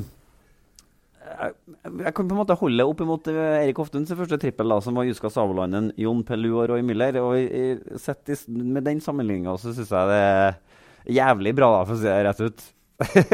[1.82, 4.80] jeg, kan på en måte holde opp imot eh, Erik Hoftun sin første trippel, da,
[4.84, 7.18] som var Juska Savolainen, Jon Pellu og Roy Miller.
[7.22, 10.54] Og sett i, med den sammenligninga så syns jeg det er
[11.18, 12.64] jævlig bra, da, for å si det rett ut.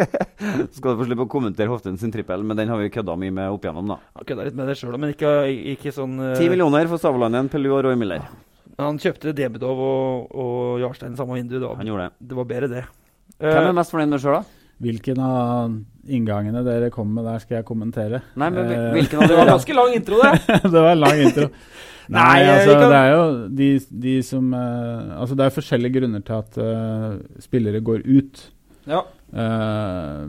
[0.72, 3.34] Skal du få slippe å kommentere Hoftun sin trippel, men den har vi kødda mye
[3.34, 3.98] med opp igjennom, da.
[4.16, 5.32] Han kødda litt med det sjøl, men ikke,
[5.74, 8.24] ikke sånn eh, Ti millioner for Savolainen, Pellu og Roy Miller.
[8.78, 11.56] Han kjøpte Debedov og, og Jarstein samme vindu.
[11.58, 12.28] Det var, Han gjorde det.
[12.30, 12.84] det var bedre, det.
[13.38, 14.58] Hvem Eh, er mest fornøyd med sjøl, da?
[14.78, 15.72] Hvilken av
[16.08, 18.20] inngangene dere kom med der, skal jeg kommentere.
[18.38, 20.32] Nei, men Eh, hvilken av det var ganske lang intro, det.
[20.72, 21.48] det var en lang intro.
[22.08, 23.66] Nei, Nei, altså, kan- det er jo de,
[24.06, 28.44] de som uh, Altså, det er forskjellige grunner til at uh, spillere går ut.
[28.88, 29.02] Ja.
[29.28, 30.24] Uh,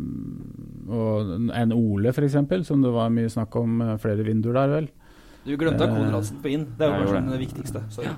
[0.91, 2.35] og en Ole, f.eks.,
[2.67, 4.89] som det var mye snakk om flere vinduer der, vel.
[5.45, 6.65] Du glemte uh, Konradsen på inn.
[6.75, 7.85] Det er jo kanskje det viktigste.
[7.95, 8.12] Sorry.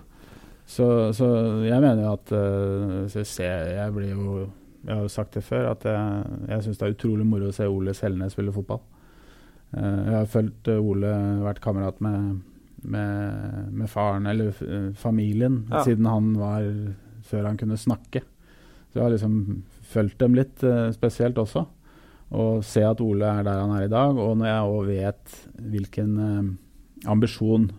[0.71, 1.27] Så, så
[1.67, 4.47] jeg mener jo at uh, jeg, ser, Jeg blir jo
[4.85, 7.53] Jeg har jo sagt det før, at jeg, jeg syns det er utrolig moro å
[7.53, 8.79] se Ole Selnes spille fotball.
[9.77, 11.11] Eh, jeg har fulgt eh, Ole,
[11.45, 12.39] vært kamerat med,
[12.83, 15.83] med, med faren, eller eh, familien, Ja.
[15.85, 16.65] siden han var
[17.29, 18.23] Før han kunne snakke.
[18.91, 19.35] Så jeg har liksom
[19.93, 21.61] fulgt dem litt, spesielt også.
[22.35, 25.35] Og se at Ole er der han er i dag, og når jeg òg vet
[25.71, 26.17] hvilken
[27.07, 27.69] ambisjon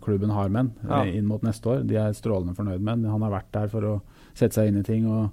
[0.00, 1.12] klubben har med ham Ja.
[1.12, 1.82] inn mot neste år.
[1.86, 3.04] De er strålende fornøyd med ham.
[3.18, 4.00] Han har vært der for å
[4.32, 5.28] sette seg inn i ting og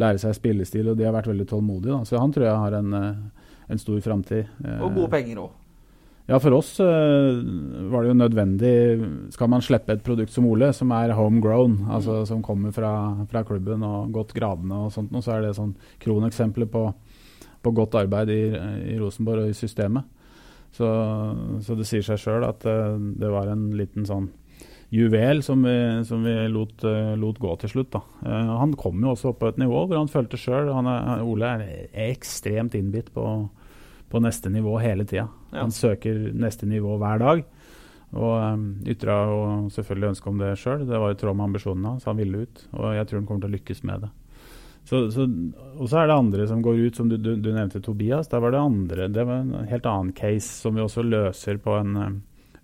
[0.00, 1.96] lære seg spillestil, og de har vært veldig tålmodige.
[1.98, 2.04] Da.
[2.08, 4.46] Så han tror jeg har en, eh, en stor framtid.
[4.64, 4.80] eh.
[4.80, 5.50] Og gode penger òg.
[6.28, 7.40] Ja, for oss eh,
[7.90, 12.24] var det jo nødvendig Skal man slippe et produkt som Ole, som er homegrown, altså
[12.26, 12.92] som kommer fra,
[13.28, 16.84] fra klubben og gått gradene og sånt, og så er det sånn kroneksempler på,
[17.62, 18.42] på godt arbeid i,
[18.94, 20.04] i Rosenborg og i systemet.
[20.72, 20.86] Så,
[21.60, 24.30] så det sier seg sjøl at det var en liten sånn
[24.92, 27.90] juvel som vi, som vi lot, eh, lot gå til slutt.
[27.94, 28.02] Da.
[28.26, 31.64] Eh, han kom jo også opp på et nivå hvor han følte sjøl Ole er
[32.10, 33.26] ekstremt innbitt på,
[34.12, 35.30] på neste nivå hele tida.
[35.52, 35.62] Ja.
[35.64, 37.44] Han søker neste nivå hver dag.
[38.12, 40.82] Og um, ytra og selvfølgelig ønske om det sjøl.
[40.84, 42.04] Det var i tråd med ambisjonene hans.
[42.04, 42.66] Han ville ut.
[42.76, 44.10] Og jeg tror han kommer til å lykkes med det.
[44.84, 45.24] Så, så,
[45.78, 48.28] og så er det andre som går ut, som du, du, du nevnte Tobias.
[48.28, 49.08] Der var det andre.
[49.08, 52.12] Det var en helt annen case som vi også løser på en eh,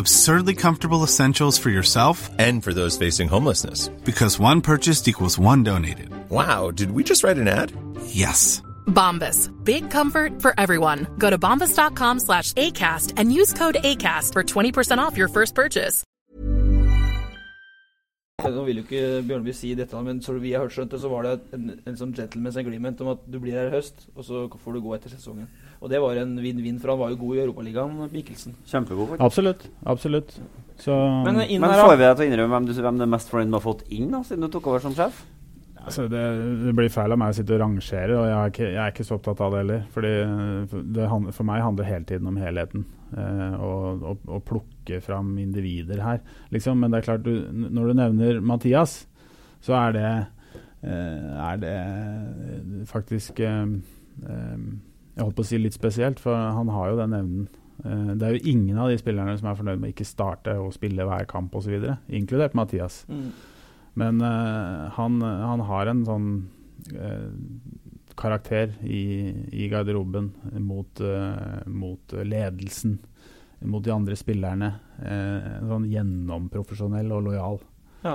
[0.00, 3.88] Absurdly comfortable essentials for yourself And for those facing homelessness.
[4.04, 6.08] because one purchased equals one donated.
[6.30, 7.72] Wow, did we just write an ad?
[8.06, 8.62] Yes.
[8.86, 9.50] Bombas.
[9.64, 11.06] Big comfort for everyone.
[11.18, 16.02] Go to bombas.com slash ACAST and use code ACAST for 20% off your first purchase.
[18.40, 21.10] Nå vil jo ikke Bjørneby si dette, men så vi har hørt skjønt det, så
[21.12, 24.24] var det en, en sånn gentleman's agreement om at du blir her i høst, og
[24.24, 25.44] så får du gå etter sesongen.
[25.80, 28.52] Og det var en vinn-vinn, for han var jo god i Europaligaen, Mikkelsen.
[28.68, 29.14] Kjempegod.
[29.14, 29.24] faktisk.
[29.24, 29.62] Absolutt.
[29.88, 30.34] Absolutt.
[30.80, 30.92] Så
[31.24, 33.12] Men inn Men her, får vi deg til å innrømme hvem du, hvem du er
[33.16, 35.22] mest fornøyd med å ha fått inn, da, siden du tok over som sjef?
[35.80, 36.20] Altså, det,
[36.66, 38.92] det blir feil av meg å sitte og rangere, og jeg er ikke, jeg er
[38.92, 39.84] ikke så opptatt av det heller.
[39.94, 40.10] Fordi
[40.92, 42.84] det, handler- for meg handler hele tiden om helheten.
[43.16, 46.20] Eh, og, og, og plukke fram individer her,
[46.52, 46.76] liksom.
[46.84, 48.98] Men det er klart, du, når du nevner Mathias,
[49.64, 50.12] så er det,
[50.84, 51.74] eh, er det
[52.92, 53.64] faktisk eh,
[54.28, 54.60] eh,
[55.20, 57.48] Jeg holdt på å si litt spesielt, for han har jo den evnen.
[57.84, 60.54] Eh, det er jo ingen av de spillerne som er fornøyd med å ikke starte
[60.56, 61.76] og spille hver kamp osv.,
[62.08, 63.02] inkludert Mathias.
[63.10, 63.26] Mm.
[64.00, 66.26] Men uh, han, han har en sånn
[66.94, 67.28] uh,
[68.16, 69.02] karakter i,
[69.52, 70.30] i garderoben
[70.64, 72.96] mot, uh, mot ledelsen,
[73.68, 74.70] mot de andre spillerne.
[75.68, 77.58] Sånn gjennomprofesjonell og lojal.
[78.06, 78.14] Ja.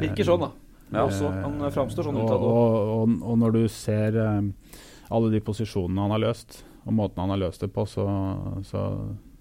[0.00, 0.70] Virker sånn, da.
[0.90, 1.28] Ja, også.
[1.30, 4.78] Han framstår sånn utad Og, og, og, og når du ser eh,
[5.10, 8.04] alle de posisjonene han har løst, og måten han har løst det på, så,
[8.66, 8.84] så,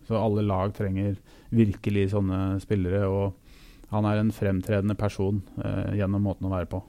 [0.08, 1.18] så alle lag trenger
[1.56, 3.06] virkelig sånne spillere.
[3.08, 3.34] og
[3.90, 6.82] han er en fremtredende person eh, gjennom måten å være på.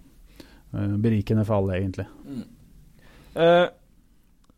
[0.75, 2.05] Eh, berikende for alle, egentlig.
[3.35, 3.69] Eh,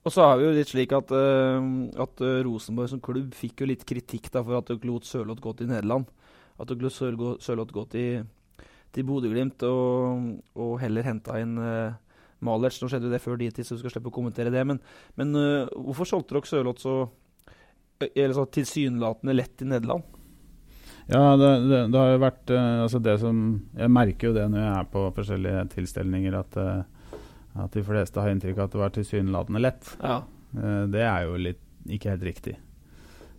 [0.02, 1.66] Og så er det jo litt slik at, eh,
[2.02, 5.38] at eh, Rosenborg som klubb fikk jo litt kritikk da for at dere lot Sørloth
[5.44, 6.08] gå til Nederland.
[6.58, 8.24] At dere lot Sør- Sørloth gå til,
[8.92, 11.94] til Bodø-Glimt og, og heller henta inn uh,
[12.46, 12.81] Malertz.
[12.83, 14.64] Nå skjedde jo det før de tid, så du skal slippe å kommentere det.
[14.68, 14.81] Men,
[15.20, 16.96] men uh, hvorfor solgte dere Sørloth så,
[18.07, 20.18] eh, så tilsynelatende lett til Nederland?
[21.11, 23.38] Ja, det, det, det har jo vært uh, altså det som
[23.74, 27.16] Jeg merker jo det når jeg er på forskjellige tilstelninger, at, uh,
[27.64, 29.96] at de fleste har inntrykk av at det var tilsynelatende lett.
[30.02, 30.22] Ja.
[30.52, 32.59] Det er jo litt ikke helt riktig.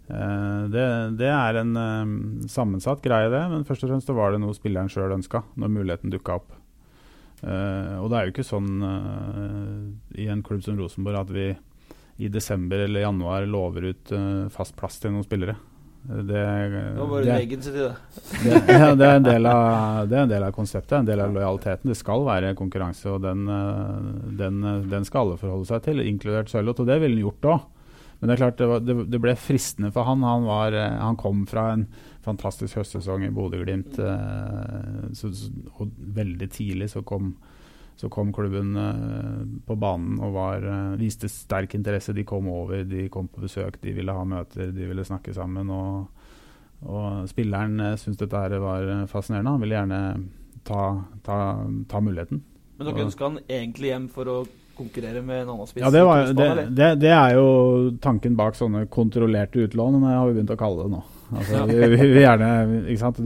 [0.10, 0.84] Uh, det,
[1.20, 3.44] det er en uh, sammensatt greie, det.
[3.52, 6.58] Men først og fremst var det noe spilleren sjøl ønska, når muligheten dukka opp.
[7.44, 9.84] Eh, og det er jo ikke sånn uh,
[10.16, 11.50] i en klubb som Rosenborg at vi
[12.24, 15.58] i desember eller januar lover ut uh, fast plass til noen spillere.
[16.04, 17.92] Det, Det var det- leggen sin det.
[18.44, 21.24] det, ja, det, er en del av, det er en del av konseptet, en del
[21.24, 21.92] av lojaliteten.
[21.92, 23.46] Det skal være konkurranse, og den,
[24.40, 26.84] den, den skal alle forholde seg til, inkludert Sørloth.
[26.84, 27.70] Og det ville han gjort òg.
[28.20, 30.22] Men det er klart det, var, det, ble fristende for han.
[30.24, 31.82] Han, var, han kom fra en
[32.24, 34.00] fantastisk høstsesong i Bodø-Glimt.
[34.00, 37.36] eh, Og veldig tidlig så kom,
[37.96, 42.14] så kom klubben eh, på banen og var, eh, viste sterk interesse.
[42.14, 45.70] De kom over, de kom på besøk, de ville ha møter, de ville snakke sammen.
[45.70, 46.08] og
[46.84, 49.52] og spilleren syntes dette her var fascinerende.
[49.56, 50.00] Han ville gjerne
[50.68, 51.38] ta, ta,
[51.88, 52.42] ta muligheten.
[52.76, 54.38] Men dere ønska han egentlig hjem for å
[54.76, 55.84] konkurrere med en annen spiss?
[55.84, 57.48] Ja, det, var, det, det, det er jo
[58.04, 61.04] tanken bak sånne kontrollerte utlån, det har vi begynt å kalle det nå.
[61.38, 62.50] Altså, vi, vi, vi gjerne
[62.88, 63.20] ikke sant?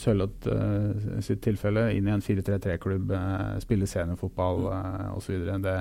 [0.00, 5.38] Sørloth uh, sitt tilfelle inn i en 4-3-3-klubb, uh, spille seniorfotball uh, osv.
[5.64, 5.76] Det,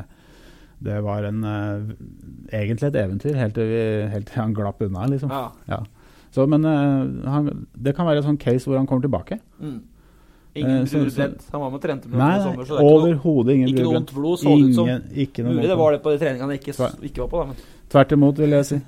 [0.81, 1.93] det var en, uh,
[2.51, 3.81] egentlig et eventyr, helt til, vi,
[4.13, 5.05] helt til han glapp unna.
[5.11, 5.31] Liksom.
[5.69, 5.81] Ja.
[6.31, 9.35] Så, men eh, han, det kan være et sånn case hvor han kommer tilbake.
[9.59, 9.81] Mm.
[10.55, 12.65] Ingen Eh, så- Han var med og trente med Nei, i sommer.
[12.65, 14.87] så det er overhodet ingen Ikke noe vondt blod, så det ut som.
[14.87, 16.71] Ingen- Mulig det var det på de treningene han ikke,
[17.03, 17.45] ikke var på, da.
[17.51, 17.55] Men.
[17.91, 18.79] Tvert imot, vil jeg si.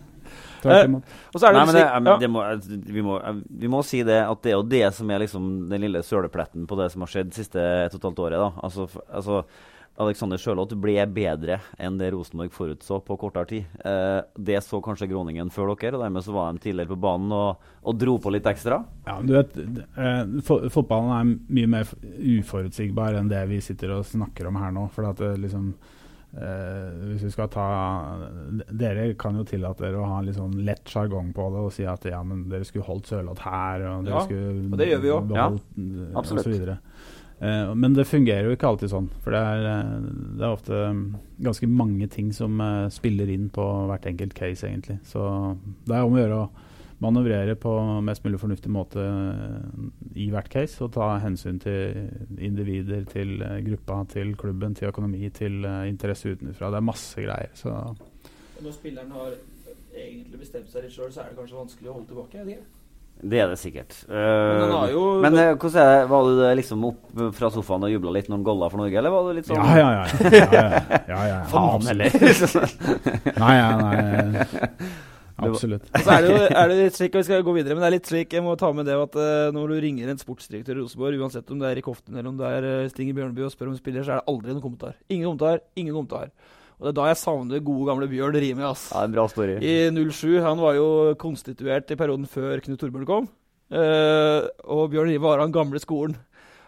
[0.63, 1.11] Tvert Eh, imot.
[1.33, 2.15] Og så er det Nei, men det, ja.
[2.23, 2.45] det må,
[2.95, 3.19] vi, må,
[3.63, 6.65] vi må si det at det er jo det som er liksom den lille sølepletten
[6.69, 8.41] på det som har skjedd de siste et og et halvt året.
[8.41, 8.49] da.
[8.63, 9.43] Altså, altså
[10.01, 13.75] Alexander Sjølott ble bedre enn det Rosenborg forutså på kortere tid.
[13.85, 17.33] Eh, det så kanskje Groningen før dere, og dermed så var de tidligere på banen
[17.37, 18.79] og, og dro på litt ekstra.
[19.05, 20.23] Ja, du vet, eh,
[20.73, 21.93] Fotballen er mye mer
[22.39, 24.87] uforutsigbar enn det vi sitter og snakker om her nå.
[24.95, 25.69] For at det liksom
[26.37, 27.65] eh, Hvis vi skal ta
[28.69, 31.73] Dere kan jo tillate dere å ha en litt sånn lett sjargong på det og
[31.75, 34.89] si at ja, men dere skulle holdt Sørloth her, og dere Ja, skulle og det
[34.91, 35.19] gjør vi jo.
[35.33, 36.73] beholdt, Ja, eh, absolutt.
[37.43, 39.09] Eh, men det fungerer jo ikke alltid sånn.
[39.23, 40.03] For det er,
[40.37, 41.01] det er ofte mm,
[41.43, 44.99] ganske mange ting som uh, spiller inn på hvert enkelt case, egentlig.
[45.09, 45.23] Så
[45.87, 46.62] det er om å gjøre å
[47.03, 47.71] manøvrere på
[48.07, 49.87] mest mulig fornuftig måte eh,
[50.25, 55.27] i hvert case, og ta hensyn til individer, til eh, gruppa, til klubben, til økonomi,
[55.35, 56.71] til eh, interesse utenfra.
[56.73, 57.51] Det er masse greier.
[57.59, 57.73] Så
[58.63, 59.33] Når spilleren har
[59.93, 62.39] egentlig bestemt seg litt sjøl, så er det kanskje vanskelig å holde tilbake?
[62.41, 62.69] Er det ikke?
[63.23, 63.91] Det er det sikkert.
[64.09, 66.07] Men jo- Men uh, hvordan er det?
[66.09, 67.03] Var du liksom opp
[67.37, 69.61] fra sofaen og jubla litt når han golla for Norge, eller var du litt sånn
[69.61, 70.05] Ja, ja, ja.
[70.33, 71.37] ja, ja, ja, ja, ja.
[71.51, 72.09] Faen heller!
[73.37, 74.47] Nei, ja, nei.
[75.41, 75.85] Absolutt.
[75.97, 77.89] Så er det jo er det litt slik, og vi skal gå videre, men det
[77.89, 80.77] er litt slik, jeg må ta med det at eh, når du ringer en sportsdirektør
[80.77, 83.47] i Rosenborg, uansett om det er i Koften eller om det er uh, Stinger Bjørneby
[83.47, 84.99] og spør om spiller, så er det aldri noen kommentar.
[85.09, 86.29] Ingen kommentar, ingen kommentar.
[86.77, 88.65] Og det er da jeg savner gode, gamle Bjørn Rimi.
[88.67, 88.89] ass.
[88.91, 89.55] Ja, en bra story.
[89.61, 90.41] I 07.
[90.43, 90.87] Han var jo
[91.21, 93.31] konstituert i perioden før Knut Torbjørn kom.
[93.73, 96.17] Uh, og Bjørn Rimi var av den gamle skolen.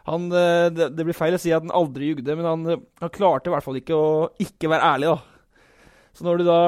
[0.10, 2.84] Han, uh, det, det blir feil å si at han aldri jugde, men han, eh,
[3.02, 4.10] han klarte i hvert fall ikke å
[4.42, 5.14] ikke være ærlig.
[5.16, 5.92] da.
[6.16, 6.60] Så når du da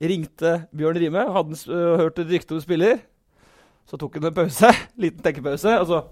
[0.00, 3.00] ringte Bjørn Rime, hadde han øh, hørt et rykte om spiller,
[3.88, 4.70] så tok han en pause,
[5.02, 6.04] liten tenkepause, og så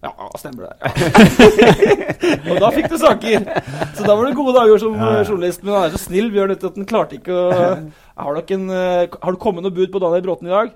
[0.00, 0.76] Ja, stemmer det.
[0.80, 2.50] Ja.
[2.54, 3.42] og da fikk du saker!
[3.98, 5.26] Så da var det gode dager som Ja, ja.
[5.28, 5.60] journalist.
[5.60, 9.18] Men han er så snill, Bjørn, at han klarte ikke å Har, dere en, øh,
[9.20, 10.72] har det kommet noe bud på Daniel Bråten i dag?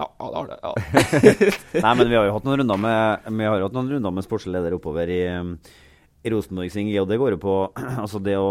[0.00, 0.58] Ja, ja, det har det.
[0.64, 1.52] ja.
[1.84, 4.24] Nei, men vi har jo hatt noen runder med Vi har hatt noen runder med
[4.24, 5.52] sportslig leder oppover i, um,
[6.24, 7.56] i Rosenborg sin og det går jo på
[8.06, 8.48] altså det å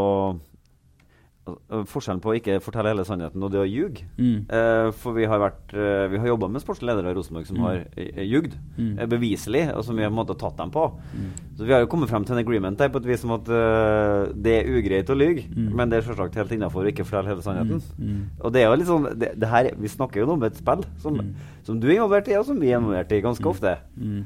[1.89, 4.03] Forskjellen på å ikke fortelle hele sannheten og det å ljuge.
[4.17, 4.45] Mm.
[4.49, 7.57] Eh, for vi har vært eh, Vi har jobba med sportslige ledere i Rosenborg som
[7.57, 7.63] Mm.
[7.65, 8.53] har eh, ljugd.
[8.77, 8.99] Mm.
[8.99, 10.85] eh, beviselig, og som vi har måte tatt dem på.
[11.13, 11.29] Mm.
[11.57, 13.49] Så vi har jo kommet frem til en agreement der på et vis om at
[13.49, 15.73] eh, det er ugreit å lyge, Mm.
[15.75, 17.81] men det er selvsagt helt innafor å ikke fortelle hele sannheten.
[17.99, 18.25] Mm.
[18.41, 20.55] Og det er jo litt sånn det, det her, Vi snakker jo nå om et
[20.55, 21.19] spill som,
[21.63, 23.77] som du er involvert i, og som vi er involvert i ganske ofte.
[23.97, 24.25] Mm.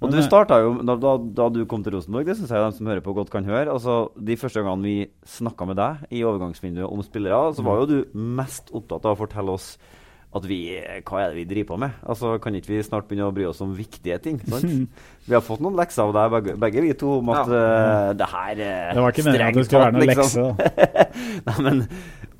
[0.00, 2.64] Og du det- starta jo da, da, da du kom til Rosenborg, det syns jeg
[2.72, 3.68] de som hører på, godt kan høre.
[3.68, 7.86] Altså, De første gangene vi snakka med deg i overgangsvinduet om spillere, så var jo
[7.86, 9.76] du mest opptatt av å fortelle oss
[10.32, 11.90] at vi Hva er det vi driver på med?
[12.06, 14.38] Altså, Kan ikke vi snart begynne å bry oss om viktige ting?
[14.46, 14.88] sant?
[15.26, 18.26] Vi har fått noen lekser av deg, begge, begge vi to, om at eh, det
[18.26, 20.44] her uh, Det var ikke meningen at det skulle være noen lekse.
[21.46, 21.82] Nei, men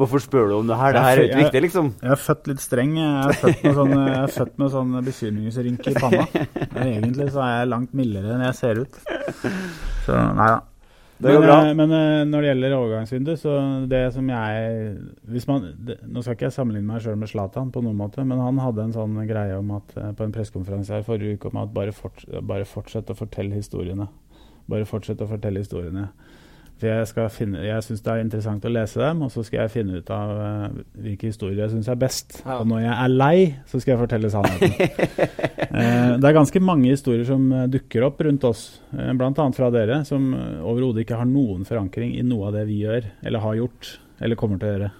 [0.01, 0.97] hvorfor spør du om det her?
[0.97, 1.93] Det her er ikke viktig, liksom.
[2.01, 2.97] Jeg er født litt streng.
[2.99, 3.95] Jeg er født med sånn,
[4.39, 6.27] født med sånn bekymringsrynke i panna.
[6.73, 9.01] Men egentlig så er jeg langt mildere enn jeg ser ut.
[10.07, 10.59] Så nei da.
[11.21, 11.57] Men, bra.
[11.67, 13.55] eh, men eh, når det gjelder overgangsvindu, så
[13.91, 17.83] det som jeg man, det, Nå skal ikke jeg sammenligne meg sjøl med Zlatan på
[17.85, 21.05] noen måte, men han hadde en sånn greie om at, eh, på en pressekonferanse her
[21.05, 24.09] forrige uke om at bare, fort, bare fortsett å fortelle historiene.
[24.71, 26.09] Bare fortsett å fortelle historiene.
[26.81, 29.73] For jeg, finne- jeg syns det er interessant å lese dem, og så skal jeg
[29.75, 32.39] finne ut av uh, hvilke historier jeg syns er best.
[32.41, 32.57] Ja.
[32.63, 33.35] Og når jeg er lei,
[33.69, 34.73] så skal jeg fortelle sannheten.
[35.75, 38.65] uh, det er ganske mange historier som eh, dukker opp rundt oss,
[38.95, 39.47] uh, bl.a.
[39.59, 43.45] fra dere, som overhodet ikke har noen forankring i noe av det vi gjør, eller
[43.45, 43.93] har gjort,
[44.25, 44.93] eller kommer til å gjøre.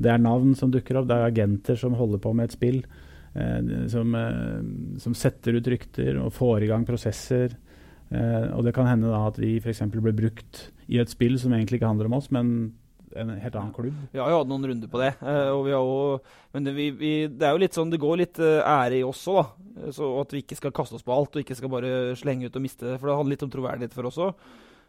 [0.00, 2.80] Det er navn som dukker opp, det er agenter som holder på med et spill,
[3.36, 4.16] eh, som,
[5.04, 7.60] som setter ut rykter og får i gang prosesser.
[8.10, 9.84] Eh, og det kan hende da at vi f.eks.
[9.94, 12.72] ble brukt i et spill som egentlig ikke handler om oss, men
[13.18, 13.94] en helt annen klubb.
[14.12, 15.12] Vi har jo hatt noen runder på det.
[15.18, 16.18] eh, og vi har jo,
[16.54, 19.06] men det, vi, vi, det er jo litt sånn, det går litt eh, ære i
[19.06, 19.92] oss òg, da.
[19.94, 22.58] Så at vi ikke skal kaste oss på alt og ikke skal bare slenge ut
[22.58, 22.98] og miste det.
[23.00, 24.44] For det handler litt om troverdighet for oss òg.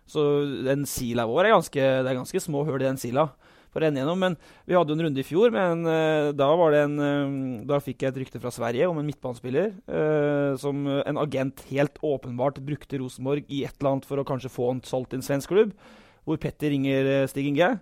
[0.09, 0.23] Så
[0.65, 3.29] den sila vår er ganske, det er ganske små hull i den sila.
[3.71, 4.35] For å renne gjennom, Men
[4.67, 6.49] vi hadde jo en runde i fjor, men uh, da
[6.81, 7.35] en uh,
[7.69, 11.97] Da fikk jeg et rykte fra Sverige om en midtbanespiller uh, som en agent helt
[12.03, 15.25] åpenbart brukte Rosenborg i et eller annet for å kanskje få han solgt til en
[15.25, 15.71] svensk klubb.
[16.27, 17.73] Hvor Petter ringer Stig Inge.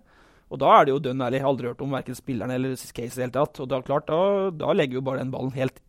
[0.49, 1.39] Og da er det jo dønn ærlig.
[1.39, 3.59] Jeg har aldri hørt om verken spilleren eller case i det hele tatt.
[3.61, 5.81] Og da, klart, da, da legger jo bare den ballen helt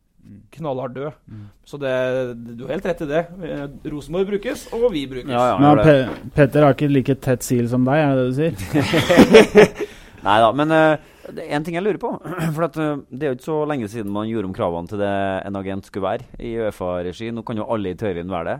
[0.56, 1.12] knallhardt død.
[1.66, 1.92] Så det,
[2.56, 3.22] du har helt rett i det.
[3.46, 5.30] Eh, Rosenborg brukes, og vi brukes.
[5.30, 5.84] Ja, ja, Men.
[5.84, 9.86] Pe Petter har ikke like tett sil som deg, er det det du sier?
[10.26, 10.68] Nei da, men
[11.34, 12.10] det er en ting jeg lurer på.
[12.56, 15.00] For at, uh, Det er jo ikke så lenge siden man gjorde om kravene til
[15.02, 15.14] det
[15.46, 17.30] en agent skulle være i Uefa-regi.
[17.34, 18.58] Nå kan jo alle i teorien være det.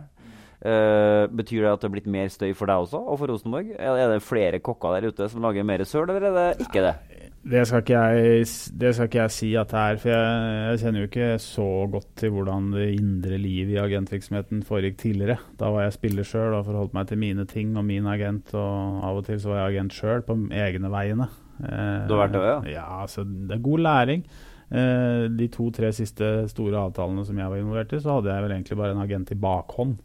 [0.61, 3.71] Uh, betyr det at det har blitt mer støy for deg også, og for Rosenborg?
[3.81, 6.93] Er det flere kokker der ute som lager mer søl, eller er det ikke det?
[7.41, 8.43] Det skal jeg,
[8.77, 10.25] det skal ikke jeg si at det er, for jeg,
[10.69, 15.39] jeg kjenner jo ikke så godt til hvordan det indre livet i agentvirksomheten foregikk tidligere.
[15.57, 19.01] Da var jeg spiller sjøl og forholdt meg til mine ting og min agent, og
[19.09, 21.27] av og til så var jeg agent sjøl på egne vegne.
[21.65, 22.61] Eh, Du har vært det, ja?
[22.77, 24.23] Ja, så det er god læring.
[24.71, 28.53] Eh, de to-tre siste store avtalene som jeg var involvert i, så hadde jeg vel
[28.59, 29.97] egentlig bare en agent i bakhånd.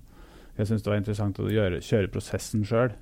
[0.56, 2.96] Jeg syns det var interessant å gjøre, kjøre prosessen sjøl.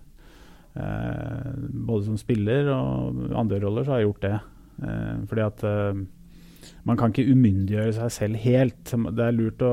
[0.75, 1.55] Eh,
[1.87, 4.35] både som spiller og andre roller så har jeg gjort det.
[4.83, 6.03] Eh, fordi at eh,
[6.89, 8.83] man kan ikke umyndiggjøre seg selv helt.
[8.91, 9.72] Det er lurt å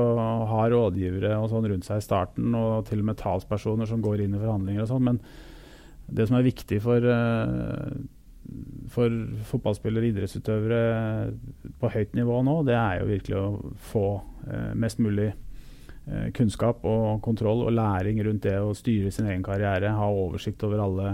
[0.52, 4.24] ha rådgivere og sånn rundt seg i starten, og til og med talspersoner som går
[4.24, 5.06] inn i forhandlinger og sånn.
[5.10, 5.22] Men
[6.12, 7.04] det som er viktig for,
[8.92, 10.82] for fotballspillere og idrettsutøvere
[11.80, 14.06] på høyt nivå nå, det er jo virkelig å få
[14.76, 15.30] mest mulig
[16.34, 19.94] kunnskap og kontroll og læring rundt det å styre sin egen karriere.
[19.94, 21.10] Ha oversikt over alle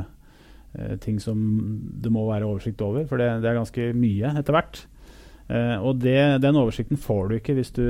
[0.78, 1.40] eh, ting som
[2.00, 4.80] det må være oversikt over, for det, det er ganske mye etter hvert.
[5.48, 7.84] Eh, og det, den oversikten får du ikke hvis du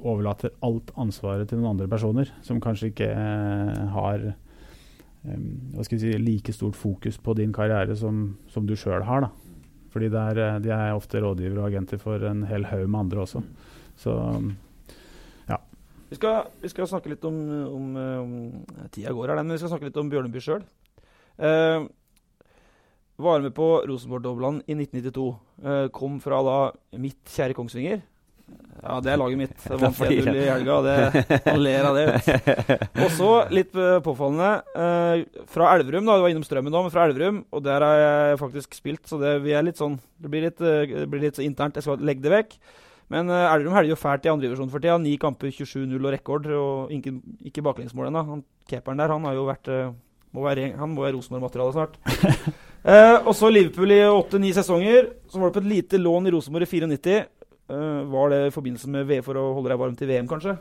[0.00, 6.52] overlater alt ansvaret til noen andre personer, som kanskje ikke eh, har eh, si, like
[6.56, 9.28] stort fokus på din karriere som, som du sjøl har.
[9.28, 9.60] Da.
[9.94, 13.24] Fordi er, eh, de er ofte rådgivere og agenter for en hel haug med andre
[13.24, 13.44] også.
[13.96, 14.12] Så
[16.10, 17.36] Vi skal, vi skal snakke litt om,
[17.66, 20.64] om, om Tida går her, men vi skal snakke litt om Bjørneby sjøl.
[21.38, 21.86] Eh,
[23.16, 25.28] var med på Rosenborg-Dobland i 1992.
[25.64, 26.58] Eh, kom fra da
[27.00, 28.02] mitt kjære Kongsvinger.
[28.84, 29.54] Ja, det er laget mitt.
[29.64, 30.78] Det vant 1-0 i helga.
[30.84, 32.78] Det, han ler av det.
[33.00, 36.04] Og så, litt eh, påfallende, eh, fra Elverum.
[36.04, 37.44] da, Du var innom Strømmen nå, men fra Elverum.
[37.54, 40.60] Og der har jeg faktisk spilt, så det, vi er litt sånn, det blir litt,
[40.60, 41.78] eh, det blir litt så internt.
[41.80, 42.58] Jeg skal legge det vekk.
[43.14, 44.98] Men uh, Elverum helger jo fælt i andredivisjon for tida.
[44.98, 46.48] Ni kamper, 27-0 og rekord.
[46.50, 47.14] Og ikke,
[47.46, 48.24] ikke baklengsmål ennå.
[48.32, 49.94] Han Keeperen der han har jo vært uh,
[50.34, 51.98] må være, Han må være Rosenborg-materiale snart.
[52.82, 55.12] uh, og så Liverpool i åtte-ni sesonger.
[55.30, 57.24] Så var det på et lite lån i Rosenborg i 94.
[57.70, 60.56] Uh, var det i forbindelse med V for å holde deg varm til VM, kanskje?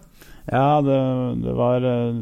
[0.47, 0.99] Ja, det,
[1.43, 2.21] det var uh,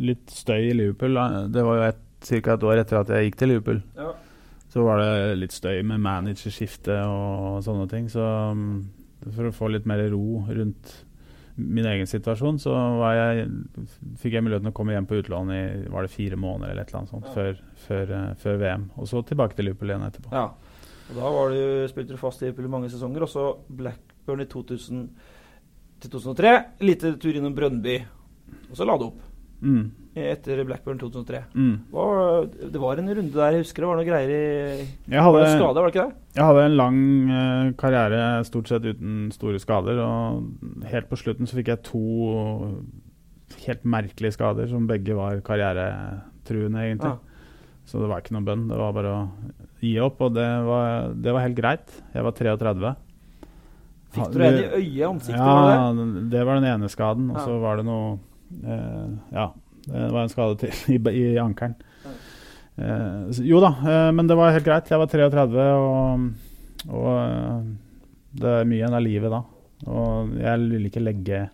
[0.00, 1.18] litt støy i Liverpool.
[1.18, 1.44] da.
[1.52, 2.56] Det var jo et, ca.
[2.56, 3.84] et år etter at jeg gikk til Liverpool.
[3.98, 4.14] Ja.
[4.70, 8.06] Så var det litt støy med managerskifte og sånne ting.
[8.10, 8.22] Så
[8.54, 8.74] mm,
[9.28, 10.92] for å få litt mer ro rundt
[11.60, 13.48] min egen situasjon, så var jeg,
[14.22, 15.62] fikk jeg muligheten å komme hjem på utlån i
[15.92, 18.86] var det fire måneder eller et eller annet sånt før, før, eh, før VM.
[18.96, 20.32] Og så tilbake til Liverpool igjen etterpå.
[20.32, 20.46] Ja.
[21.10, 21.60] Og da var du,
[21.90, 23.26] spilte du fast i Liverpool i mange sesonger.
[23.26, 23.46] Og så
[23.80, 25.02] Blackburn i 2000
[26.00, 26.54] til 2003.
[26.86, 27.98] Lite tur innom Brøndby.
[28.70, 29.24] Og så la du opp.
[29.60, 29.90] Mm.
[30.16, 31.40] Etter Blackburn 2003.
[31.54, 31.74] Mm.
[31.94, 34.42] Var, det var en runde der, jeg husker det var noe greier i
[35.12, 36.16] Jeg hadde, var skade, var det ikke det?
[36.34, 36.98] jeg hadde en lang
[37.30, 39.98] uh, karriere stort sett uten store skader.
[40.02, 42.02] Og helt på slutten så fikk jeg to
[43.66, 47.14] helt merkelige skader som begge var karrieretruende, egentlig.
[47.14, 47.18] Ah.
[47.86, 48.68] Så det var ikke noe bønn.
[48.70, 49.22] Det var bare å
[49.82, 51.94] gi opp, og det var, det var helt greit.
[52.14, 52.92] Jeg var 33.
[54.10, 55.38] Fikk du det i øyet ansiktet?
[55.38, 56.44] Ja, det det?
[56.46, 57.30] var den ene skaden.
[57.30, 57.44] Og Ja.
[57.46, 58.18] så var det noe
[58.66, 59.48] eh, Ja,
[59.86, 61.76] det var en skade til i, i ankelen.
[62.80, 64.90] Eh, jo da, eh, men det var helt greit.
[64.90, 66.28] Jeg var 33, og,
[66.88, 67.70] og eh,
[68.40, 69.42] det er mye enn av livet da.
[69.90, 71.46] Og jeg ville ikke legge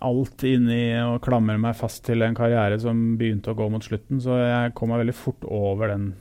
[0.00, 4.20] alt inni og klamre meg fast til en karriere som begynte å gå mot slutten,
[4.22, 6.12] så jeg kom meg veldig fort over den,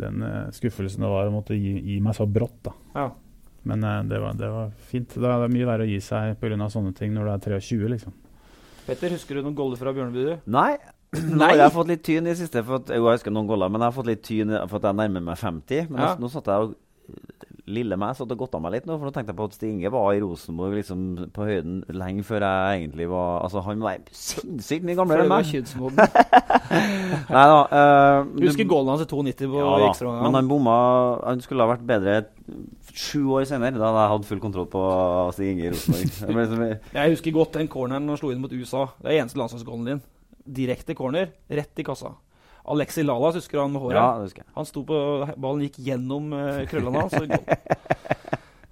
[0.00, 2.62] den eh, skuffelsen det var å måtte gi, gi meg så brått.
[2.70, 2.74] da.
[2.96, 3.08] Ja.
[3.68, 5.16] Men eh, det, var, det var fint.
[5.20, 6.70] Det er mye verre å gi seg pga.
[6.72, 8.16] sånne ting når du er 23, liksom.
[8.90, 10.40] Petter, husker du noen goller fra Bjørnebu?
[10.50, 10.72] Nei.
[10.76, 11.26] Nei.
[11.38, 12.62] Nå har jeg fått litt tyn i det siste.
[12.66, 14.88] For at, jo, jeg husker noen goller, men jeg har fått litt tyn for at
[14.90, 15.88] jeg nærmer meg 50.
[15.90, 16.12] Men Ja.
[16.18, 16.74] nå satt jeg og
[17.70, 19.70] Lille meg satt og godta meg litt nå, for nå tenkte jeg på at Stig
[19.70, 21.02] Inge var i Rosenborg liksom
[21.36, 25.44] på høyden lenge før jeg egentlig var Altså, han var sinnssykt mye gamlere enn var
[25.44, 26.16] meg.
[27.30, 27.60] Nei da.
[27.62, 30.24] eh, Du husker goalen hans i 92 på ja, ekstraomgangen?
[30.26, 30.74] Men han bomma
[31.28, 32.16] Han skulle ha vært bedre
[32.90, 34.80] sju år senere, da hadde jeg hatt full kontroll på
[35.36, 36.48] Stig Inge i Rosenborg.
[36.58, 38.88] Jeg Jeg husker godt den corneren han slo inn mot USA.
[38.98, 40.02] Det er eneste landslagsgålen din.
[40.58, 42.16] Direkte corner, rett i kassa.
[42.64, 43.98] Alexi Lalas, husker du han med håret?
[43.98, 44.50] Ja, det husker jeg.
[44.58, 44.98] Han sto på
[45.36, 47.14] Ballen gikk gjennom uh, krøllene hans.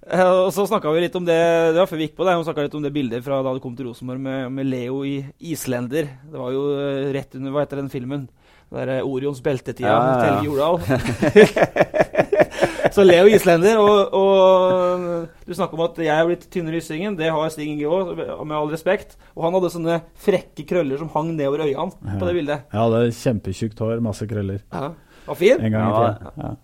[0.09, 2.33] Eh, og så snakka vi litt om det Det var før vi gikk på det,
[2.41, 5.19] snakket litt om det bildet fra da du kom til Rosenborg med, med Leo i
[5.51, 6.09] islender.
[6.25, 8.25] Det var jo eh, rett under Hva heter den filmen?
[8.69, 9.89] Det der, eh, Orions beltetida.
[9.89, 10.39] Ja, ja, ja.
[10.39, 10.81] til Jordal.
[12.95, 13.79] så Leo islender.
[13.81, 17.17] Og, og du snakker om at jeg er blitt tynnere i syngen.
[17.19, 19.17] Det har Stig Inge òg, med all respekt.
[19.35, 22.65] Og han hadde sånne frekke krøller som hang nedover øynene på det bildet.
[22.73, 24.63] Ja, det er kjempetjukt hår, masse krøller.
[24.73, 24.91] Ja.
[25.29, 25.61] Var fin.
[25.61, 26.33] En gang i tiden tida.
[26.47, 26.55] Ja.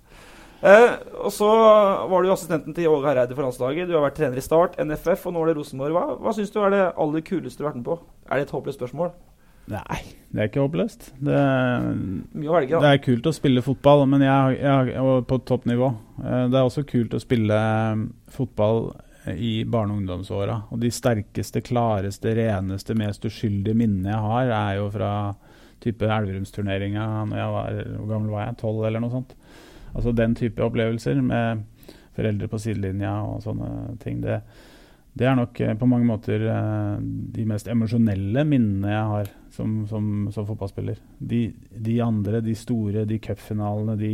[0.66, 1.48] Eh, og så
[2.10, 3.90] var du assistenten til Åge Hareide for landslaget.
[3.90, 5.94] Du har vært trener i Start, NFF, og nå er det Rosenborg.
[5.94, 8.00] Hva, hva syns du er det aller kuleste du har vært med på?
[8.26, 9.12] Er det et håpløst spørsmål?
[9.72, 9.98] Nei,
[10.30, 11.08] det er ikke håpløst.
[11.26, 11.38] Det,
[12.84, 15.88] det er kult å spille fotball, men jeg, jeg, på toppnivå.
[16.22, 18.04] Eh, Det er også kult å spille eh,
[18.36, 18.92] fotball
[19.34, 20.60] i barne- og ungdomsåra.
[20.70, 25.12] Og de sterkeste, klareste, reneste, mest uskyldige minnene jeg har, er jo fra
[25.82, 28.58] type Elverumsturneringa når jeg var Hvor gammel var jeg?
[28.62, 29.34] Tolv, eller noe sånt.
[29.96, 31.66] Altså den type opplevelser med
[32.16, 34.22] foreldre på sidelinja og sånne ting.
[34.24, 34.38] Det,
[35.16, 36.96] det er nok eh, på mange måter eh,
[37.36, 41.00] de mest emosjonelle minnene jeg har som, som, som fotballspiller.
[41.20, 44.12] De, de andre, de store, de cupfinalene, de